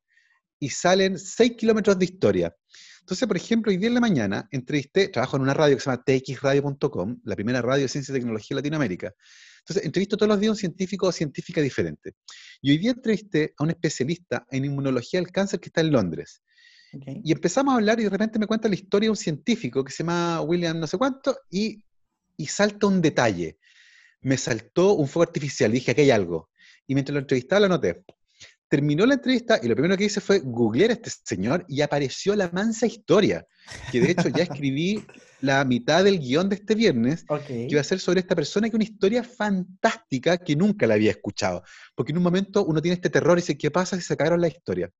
[0.58, 2.56] Y salen 6 kilómetros de historia.
[3.08, 5.90] Entonces, por ejemplo, hoy día en la mañana entrevisté, trabajo en una radio que se
[5.90, 9.14] llama txradio.com, la primera radio de ciencia y tecnología de Latinoamérica.
[9.60, 12.16] Entonces, entrevisto todos los días a un científico o científica diferente.
[12.60, 16.42] Y hoy día entrevisté a un especialista en inmunología del cáncer que está en Londres.
[17.24, 19.90] Y empezamos a hablar y de repente me cuenta la historia de un científico que
[19.90, 21.82] se llama William no sé cuánto y,
[22.36, 23.56] y salta un detalle.
[24.20, 26.50] Me saltó un fuego artificial, dije, aquí hay algo.
[26.86, 28.04] Y mientras lo entrevistaba lo anoté
[28.68, 32.36] terminó la entrevista y lo primero que hice fue googlear a este señor y apareció
[32.36, 33.46] la mansa historia,
[33.90, 35.04] que de hecho ya escribí
[35.40, 38.76] la mitad del guion de este viernes, que iba a ser sobre esta persona, que
[38.76, 41.62] una historia fantástica que nunca la había escuchado.
[41.94, 44.40] Porque en un momento uno tiene este terror y dice, ¿qué pasa si se acabaron
[44.40, 44.90] la historia?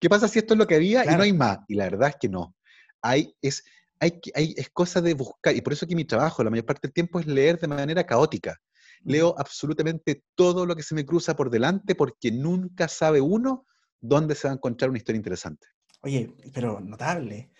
[0.00, 1.58] ¿Qué pasa si esto es lo que había y no hay más?
[1.68, 2.54] Y la verdad es que no.
[3.00, 3.62] Hay, es,
[4.00, 6.88] hay, hay, es cosa de buscar, y por eso que mi trabajo la mayor parte
[6.88, 8.58] del tiempo es leer de manera caótica
[9.04, 13.66] leo absolutamente todo lo que se me cruza por delante porque nunca sabe uno
[14.00, 15.66] dónde se va a encontrar una historia interesante.
[16.02, 17.50] Oye, pero notable.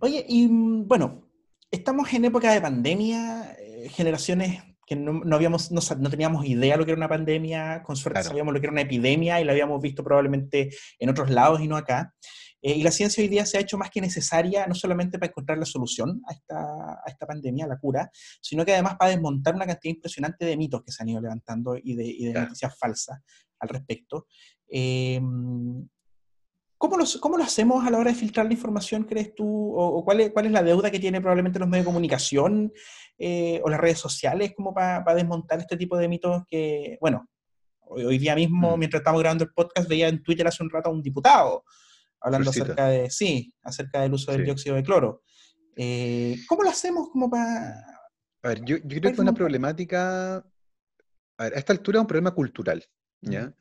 [0.00, 1.28] Oye, y mm, bueno,
[1.70, 5.80] estamos en época de pandemia, eh, generaciones que no, habíamos, no,
[6.10, 8.82] teníamos idea de lo que era una pandemia, con suerte sabíamos lo que era una
[8.82, 12.14] epidemia y la habíamos visto probablemente en otros lados y no acá.
[12.62, 15.30] Eh, y la ciencia hoy día se ha hecho más que necesaria, no solamente para
[15.30, 16.58] encontrar la solución a esta,
[16.94, 18.10] a esta pandemia, la cura,
[18.40, 21.76] sino que además para desmontar una cantidad impresionante de mitos que se han ido levantando
[21.76, 23.20] y de, y de noticias falsas
[23.58, 24.26] al respecto.
[24.66, 25.20] Eh,
[26.78, 29.46] ¿Cómo lo, ¿Cómo lo, hacemos a la hora de filtrar la información, crees tú?
[29.46, 32.72] ¿O, cuál, es, cuál, es, la deuda que tiene probablemente los medios de comunicación
[33.18, 37.28] eh, o las redes sociales como para, desmontar este tipo de mitos que, bueno,
[37.80, 38.78] hoy, hoy día mismo, mm.
[38.78, 41.64] mientras estamos grabando el podcast, veía en Twitter hace un rato a un diputado
[42.24, 45.22] hablando acerca de, sí, acerca del uso del dióxido de cloro.
[45.76, 47.80] Eh, ¿Cómo lo hacemos como para...
[48.42, 52.06] A ver, yo, creo que es una problemática, a, ver, a esta altura es un
[52.06, 52.84] problema cultural,
[53.20, 53.54] ¿ya?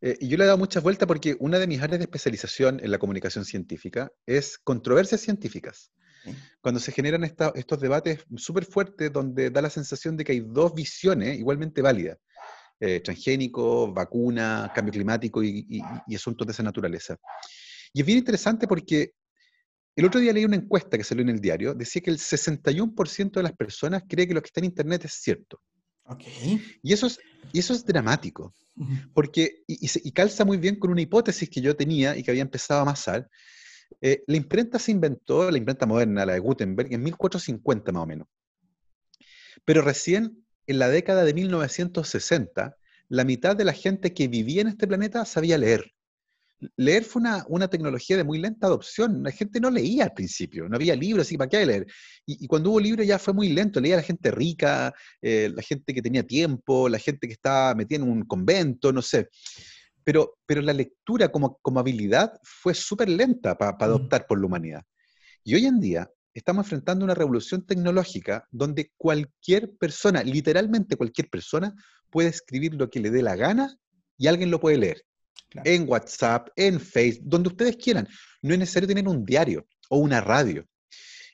[0.00, 2.80] Eh, y yo le he dado muchas vueltas porque una de mis áreas de especialización
[2.82, 5.92] en la comunicación científica es controversias científicas.
[6.60, 10.74] Cuando se generan estos debates súper fuertes donde da la sensación de que hay dos
[10.74, 12.18] visiones igualmente válidas,
[12.80, 15.66] eh, transgénico, vacuna, cambio climático y,
[16.06, 17.16] y, asuntos de esa naturaleza.
[17.92, 19.12] Y es bien interesante porque
[19.94, 23.30] el otro día leí una encuesta que salió en el diario, decía que el 61%
[23.30, 25.62] de las personas cree que lo que está en Internet es cierto.
[26.08, 26.62] Okay.
[26.82, 27.18] Y, eso es,
[27.52, 28.54] y eso es dramático,
[29.12, 32.80] porque, y, calza muy bien con una hipótesis que yo tenía y que había empezado
[32.80, 33.28] a amasar.
[34.00, 38.06] Eh, la imprenta se inventó, la imprenta moderna, la de Gutenberg, en 1450 más o
[38.06, 38.28] menos.
[39.64, 42.76] Pero recién en la década de 1960,
[43.08, 45.92] la mitad de la gente que vivía en este planeta sabía leer.
[46.76, 49.22] Leer fue una, tecnología de muy lenta adopción.
[49.22, 51.86] La gente no leía al principio, no había libros, así ¿para qué leer?
[52.24, 53.80] Y, cuando hubo libros ya fue muy lento.
[53.80, 57.98] Leía la gente rica, eh, la gente que tenía tiempo, la gente que estaba metida
[57.98, 59.28] en un convento, no sé.
[60.02, 64.82] Pero, pero la lectura como, como habilidad fue súper lenta para adoptar por la humanidad.
[65.44, 71.74] Y hoy en día estamos enfrentando una revolución tecnológica donde cualquier persona, literalmente cualquier persona,
[72.10, 73.76] puede escribir lo que le dé la gana
[74.16, 75.02] y alguien lo puede leer.
[75.64, 78.08] En WhatsApp, en Facebook, donde ustedes quieran.
[78.42, 80.64] No es necesario tener un diario o una radio.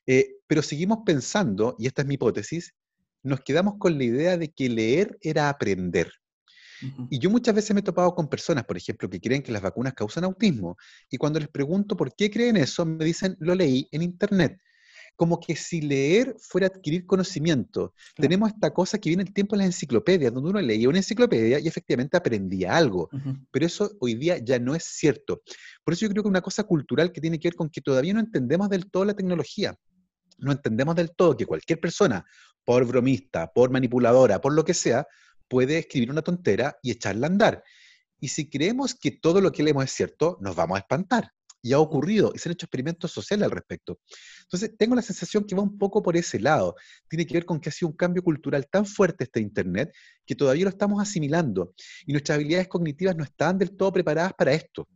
[0.07, 2.75] Eh, pero seguimos pensando, y esta es mi hipótesis,
[3.23, 6.13] nos quedamos con la idea de que leer era aprender.
[7.11, 9.63] Y yo muchas veces me he topado con personas, por ejemplo, que creen que las
[9.63, 10.77] vacunas causan autismo.
[11.09, 14.59] Y cuando les pregunto por qué creen eso, me dicen, lo leí en Internet
[15.17, 17.95] como que si leer fuera adquirir conocimiento.
[18.17, 21.59] Tenemos esta cosa que viene el tiempo en las enciclopedias, donde uno leía una enciclopedia
[21.59, 23.09] y efectivamente aprendía algo,
[23.51, 25.43] pero eso hoy día ya no es cierto.
[25.85, 28.15] Por eso yo creo que una cosa cultural que tiene que ver con que todavía
[28.15, 29.77] no entendemos del todo la tecnología.
[30.39, 32.25] No entendemos del todo que cualquier persona,
[32.65, 35.07] por bromista, por manipuladora, por lo que sea,
[35.49, 37.63] puede escribir una tontera y echarla a andar.
[38.19, 41.33] Y si creemos que todo lo que leemos es cierto, nos vamos a espantar
[41.63, 44.01] y ha ocurrido, y se han hecho experimentos sociales al respecto.
[44.43, 46.75] Entonces, tengo la sensación que va un poco por ese lado.
[47.09, 49.93] Tiene que ver con que ha sido un cambio cultural tan fuerte este Internet
[50.27, 51.73] que todavía lo estamos asimilando
[52.05, 54.89] y nuestras habilidades cognitivas no están del todo preparadas para esto.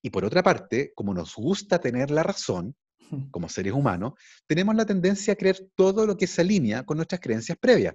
[0.00, 2.74] Y por otra parte, como nos gusta tener la razón,
[3.30, 4.14] como seres humanos,
[4.46, 7.94] tenemos la tendencia a creer todo lo que se alinea con nuestras creencias previas.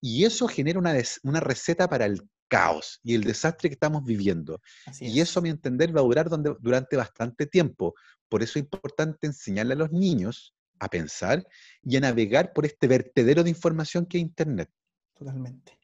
[0.00, 0.94] Y eso genera una,
[1.24, 4.60] una receta para el caos y el desastre que estamos viviendo.
[5.00, 7.94] Y eso, a mi entender, va a durar durante bastante tiempo.
[8.28, 11.46] Por eso es importante enseñarle a los niños a pensar
[11.82, 14.70] y a navegar por este vertedero de información que es Internet.
[15.14, 15.78] Totalmente.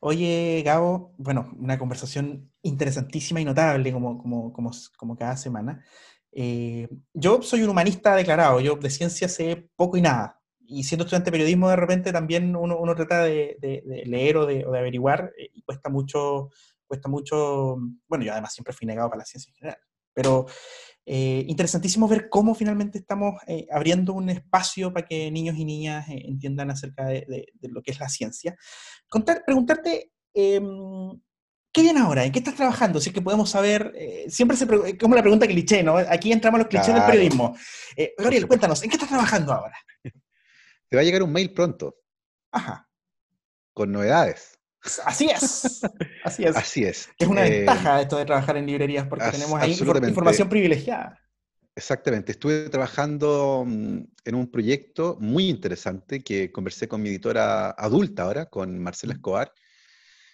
[0.00, 5.84] Oye, Gabo, bueno, una conversación interesantísima y notable como, como, como, como cada semana.
[6.32, 10.41] Eh, yo soy un humanista declarado, yo de ciencia sé poco y nada
[10.72, 14.46] y siendo estudiante de periodismo, de repente también uno, uno trata de, de, leer o
[14.46, 16.50] de, averiguar eh, y cuesta mucho,
[16.86, 17.76] cuesta mucho,
[18.08, 19.78] bueno, yo además siempre fui negado para la ciencia en general,
[20.14, 20.46] pero
[21.04, 26.06] eh, interesantísimo ver cómo finalmente estamos eh, abriendo un espacio para que niños y niñas
[26.08, 28.56] entiendan acerca de, lo que es la ciencia.
[29.08, 31.20] Contar, preguntarte, em,
[31.72, 32.24] ¿qué viene ahora?
[32.24, 33.00] ¿En qué estás trabajando?
[33.00, 33.92] Si es que podemos saber,
[34.28, 34.66] siempre se
[34.96, 35.96] como la pregunta cliché, ¿no?
[35.96, 37.56] Aquí entramos los clichés del periodismo.
[38.16, 39.76] Gabriel, cuéntanos, ¿en qué estás trabajando ahora?
[40.92, 41.96] Te va a llegar un mail pronto.
[42.52, 42.86] Ajá.
[43.72, 44.58] Con novedades.
[45.06, 45.80] Así es.
[46.24, 46.54] Así es.
[46.54, 47.08] Así es.
[47.18, 51.18] Es una eh, ventaja esto de trabajar en librerías porque tenemos ahí información privilegiada.
[51.74, 52.32] Exactamente.
[52.32, 58.50] Estuve trabajando mm, en un proyecto muy interesante que conversé con mi editora adulta ahora,
[58.50, 59.50] con Marcela Escobar,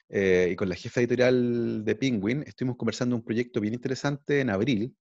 [0.09, 2.43] eh, y con la jefa editorial de Penguin.
[2.45, 4.97] Estuvimos conversando un proyecto bien interesante en abril,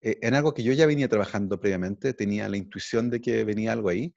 [0.00, 3.72] eh, en algo que yo ya venía trabajando previamente, tenía la intuición de que venía
[3.72, 4.14] algo ahí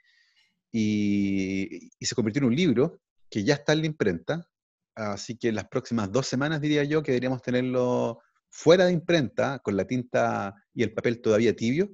[0.71, 4.47] y, se convirtió en un libro que ya está en la imprenta,
[4.95, 8.19] así que en las próximas dos semanas diría yo que deberíamos tenerlo
[8.49, 11.91] fuera de imprenta, con la tinta y el papel todavía tibio,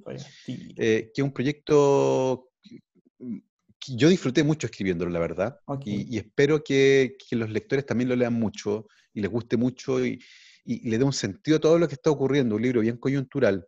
[0.48, 7.16] eh, que es un proyecto que yo disfruté mucho escribiéndolo, la verdad, y, espero que,
[7.32, 10.20] los lectores también lo lean mucho y les guste mucho y,
[10.66, 13.66] le dé un sentido a todo lo que está ocurriendo, un libro bien coyuntural.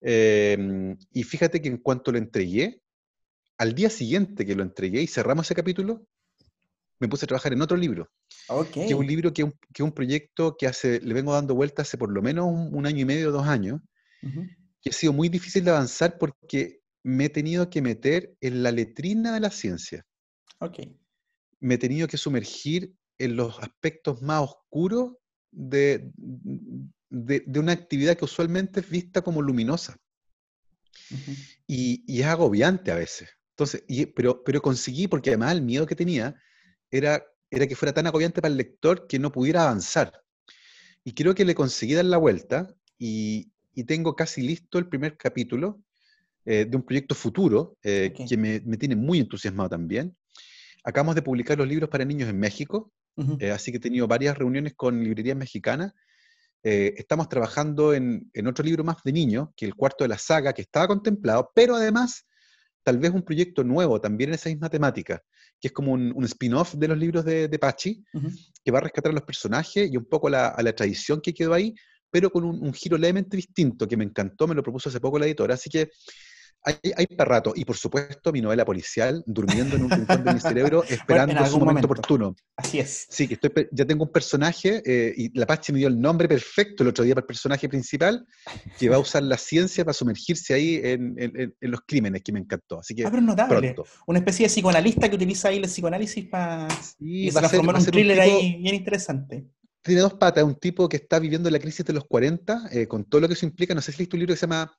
[0.00, 2.82] Eh, y fíjate que en cuanto lo entregué,
[3.58, 6.06] al día siguiente que lo entregué y cerramos ese capítulo,
[6.98, 8.10] me puse a trabajar en otro libro.
[8.72, 11.98] Que es un libro que es un, proyecto que hace, le vengo dando vuelta hace
[11.98, 13.80] por lo menos un, año y medio, dos años,
[14.80, 18.72] que ha sido muy difícil de avanzar porque me he tenido que meter en la
[18.72, 20.04] letrina de la ciencia.
[21.60, 25.14] Me he tenido que sumergir en los aspectos más oscuros
[25.50, 29.96] de, de una actividad que usualmente es vista como luminosa.
[31.66, 33.28] y, y, es agobiante a veces.
[33.56, 33.84] Entonces,
[34.14, 36.34] pero, pero conseguí, porque además el miedo que tenía
[36.90, 40.12] era, era que fuera tan agobiante para el lector que no pudiera avanzar.
[41.02, 45.16] Y creo que le conseguí dar la vuelta y, y tengo casi listo el primer
[45.16, 45.80] capítulo
[46.44, 50.14] eh, de un proyecto futuro eh, que me, me, tiene muy entusiasmado también.
[50.84, 52.92] Acabamos de publicar los libros para niños en México,
[53.40, 55.94] eh, así que he tenido varias reuniones con librerías mexicanas
[56.62, 60.52] estamos trabajando en, en, otro libro más de niños, que el cuarto de la saga,
[60.52, 62.26] que estaba contemplado, pero además
[62.86, 65.20] tal vez un proyecto nuevo también en esa misma temática,
[65.60, 68.04] que es como un, un spin-off de los libros de, de Pachi,
[68.64, 71.34] que va a rescatar a los personajes y un poco la, a la tradición que
[71.34, 71.74] quedó ahí,
[72.12, 75.18] pero con un, un, giro levemente distinto, que me encantó, me lo propuso hace poco
[75.18, 75.90] la editora, así que
[76.66, 77.52] hay, hay para rato.
[77.54, 81.46] Y por supuesto, mi novela policial, durmiendo en un rincón de mi cerebro, esperando bueno,
[81.46, 82.36] su momento, momento, oportuno.
[82.56, 83.06] Así es.
[83.08, 86.28] Sí, que estoy, ya tengo un personaje, eh, y la Pachi me dio el nombre
[86.28, 88.26] perfecto el otro día para el personaje principal,
[88.78, 92.32] que va a usar la ciencia para sumergirse ahí en, en, en los crímenes, que
[92.32, 92.80] me encantó.
[92.80, 93.72] Así que ah, pero notable.
[93.74, 93.90] Pronto.
[94.08, 97.84] Una especie de psicoanalista que utiliza ahí el psicoanálisis para sí, va a ser, un
[97.84, 99.46] thriller un tipo, ahí bien interesante
[99.86, 103.04] tiene dos patas, un tipo que está viviendo la crisis de los 40, eh, con
[103.04, 103.72] todo lo que eso implica.
[103.72, 104.76] No sé si leíste un libro que se llama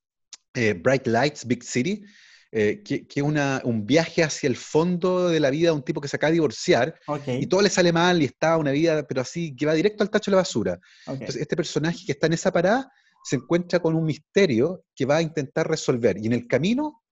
[0.57, 2.03] eh, Bright Lights, Big City,
[2.51, 6.07] eh, que, es un viaje hacia el fondo de la vida de un tipo que
[6.07, 7.41] se acaba de divorciar okay.
[7.41, 10.09] y todo le sale mal y está una vida, pero así, que va directo al
[10.09, 10.79] tacho de la basura.
[11.05, 11.13] Okay.
[11.19, 12.91] Entonces, este personaje que está en esa parada
[13.23, 17.03] se encuentra con un misterio que va a intentar resolver y en el camino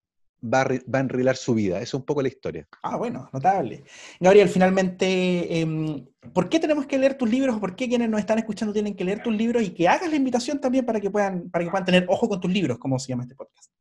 [0.53, 1.77] va a, va a enrilar su vida.
[1.77, 2.67] Esa es un poco la historia.
[2.83, 3.83] Ah, bueno, notable.
[4.19, 7.59] Gabriel, finalmente, eh, ¿por qué tenemos que leer tus libros?
[7.59, 9.63] ¿Por qué quienes nos están escuchando tienen que leer tus libros?
[9.63, 12.39] Y que hagas la invitación también para que puedan, para que puedan tener ojo con
[12.39, 13.71] tus libros, como se llama este podcast.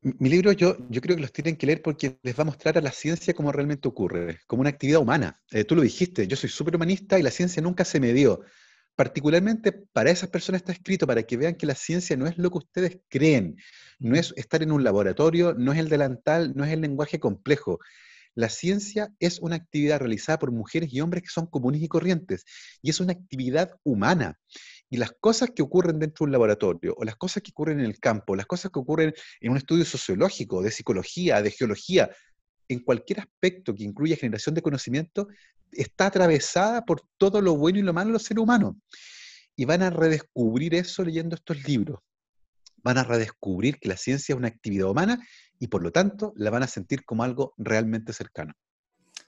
[0.00, 2.76] Mi libro yo, yo creo que los tienen que leer porque les va a mostrar
[2.76, 5.40] a la ciencia cómo realmente ocurre, como una actividad humana.
[5.50, 8.42] Eh, tú lo dijiste, yo soy súper humanista y la ciencia nunca se me dio.
[8.96, 12.50] Particularmente para esas personas está escrito, para que vean que la ciencia no es lo
[12.50, 13.56] que ustedes creen,
[13.98, 17.80] no es estar en un laboratorio, no es el delantal, no es el lenguaje complejo.
[18.36, 22.44] La ciencia es una actividad realizada por mujeres y hombres que son comunes y corrientes,
[22.82, 24.38] y es una actividad humana.
[24.90, 27.86] Y las cosas que ocurren dentro de un laboratorio, o las cosas que ocurren en
[27.86, 32.10] el campo, las cosas que ocurren en un estudio sociológico, de psicología, de geología,
[32.68, 35.28] en cualquier aspecto que incluya generación de conocimiento,
[35.72, 38.76] está atravesada por todo lo bueno y lo malo de los seres humanos.
[39.56, 42.00] Y van a redescubrir eso leyendo estos libros.
[42.82, 45.26] Van a redescubrir que la ciencia es una actividad humana
[45.58, 48.52] y por lo tanto la van a sentir como algo realmente cercano.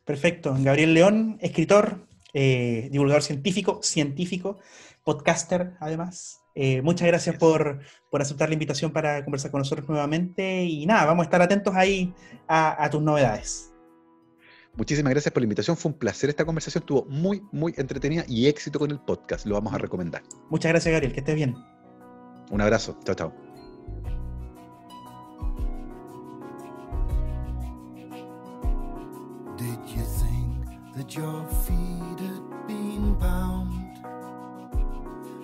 [0.05, 0.57] Perfecto.
[0.59, 4.59] Gabriel León, escritor, eh, divulgador científico, científico,
[5.05, 6.41] podcaster además.
[6.59, 7.81] Eh, muchas gracias por,
[8.11, 11.75] por, aceptar la invitación para conversar con nosotros nuevamente y nada, vamos a estar atentos
[11.75, 12.15] ahí
[12.49, 13.75] a, a, tus novedades.
[14.75, 18.47] Muchísimas gracias por la invitación, fue un placer esta conversación, estuvo muy, muy entretenida y
[18.47, 20.23] éxito con el podcast, lo vamos a recomendar.
[20.49, 21.55] Muchas gracias Gabriel, que estés bien.
[22.51, 23.33] Un abrazo, chao, chao.
[29.59, 33.56] Did you think that your feet had been bound?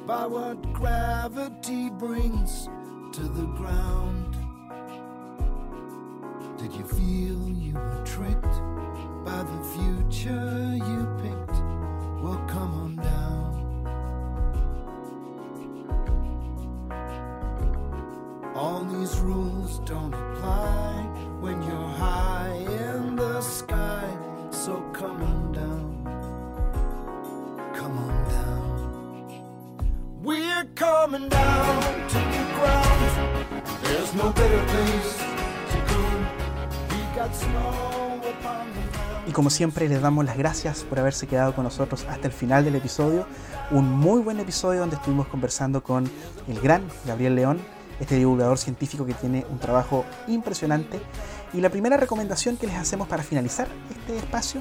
[0.07, 2.69] By what gravity brings
[3.13, 4.37] to the ground.
[6.59, 8.43] Did you feel you were tricked
[9.25, 11.57] by the future you picked?
[12.21, 13.53] Well, come on down.
[18.55, 20.93] All these rules don't apply
[21.41, 24.09] when you're high in the sky,
[24.51, 25.93] so come on down.
[27.55, 28.62] We're
[39.27, 42.65] Y como siempre les damos las gracias por haberse quedado con nosotros hasta el final
[42.65, 43.27] del episodio.
[43.71, 46.11] Un muy buen episodio donde estuvimos conversando con
[46.49, 47.61] el gran Gabriel León,
[48.01, 51.01] este divulgador científico que tiene un trabajo impresionante.
[51.55, 54.61] Y la primera recomendación que les hacemos para finalizar este espacio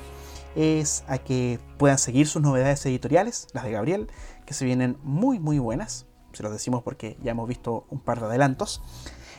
[0.55, 4.07] es a que puedan seguir sus novedades editoriales, las de Gabriel,
[4.45, 6.11] que se vienen muy muy buenas.
[6.34, 8.82] Se los decimos porque ya hemos visto un par de adelantos.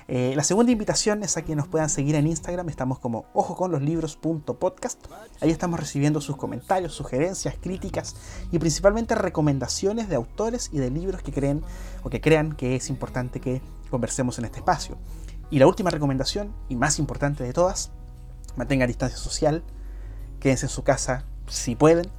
[0.09, 2.69] Eh, la segunda invitación es a que nos puedan seguir en Instagram.
[2.69, 5.07] Estamos como ojoconloslibros.podcast.
[5.41, 8.17] Ahí estamos recibiendo sus comentarios, sugerencias, críticas
[8.51, 11.63] y principalmente recomendaciones de autores y de libros que creen
[12.03, 14.99] o que crean que es importante que conversemos en este espacio.
[15.51, 17.91] Y la última recomendación, y más importante de todas,
[18.57, 19.63] mantenga distancia social,
[20.41, 22.11] quédense en su casa si pueden,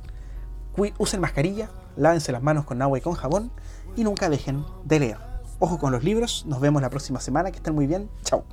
[0.98, 3.52] usen mascarilla, lávense las manos con agua y con jabón
[3.96, 5.18] y nunca dejen de leer.
[5.60, 8.44] Ojo con los libros, nos vemos la próxima semana, que estén muy bien, chao.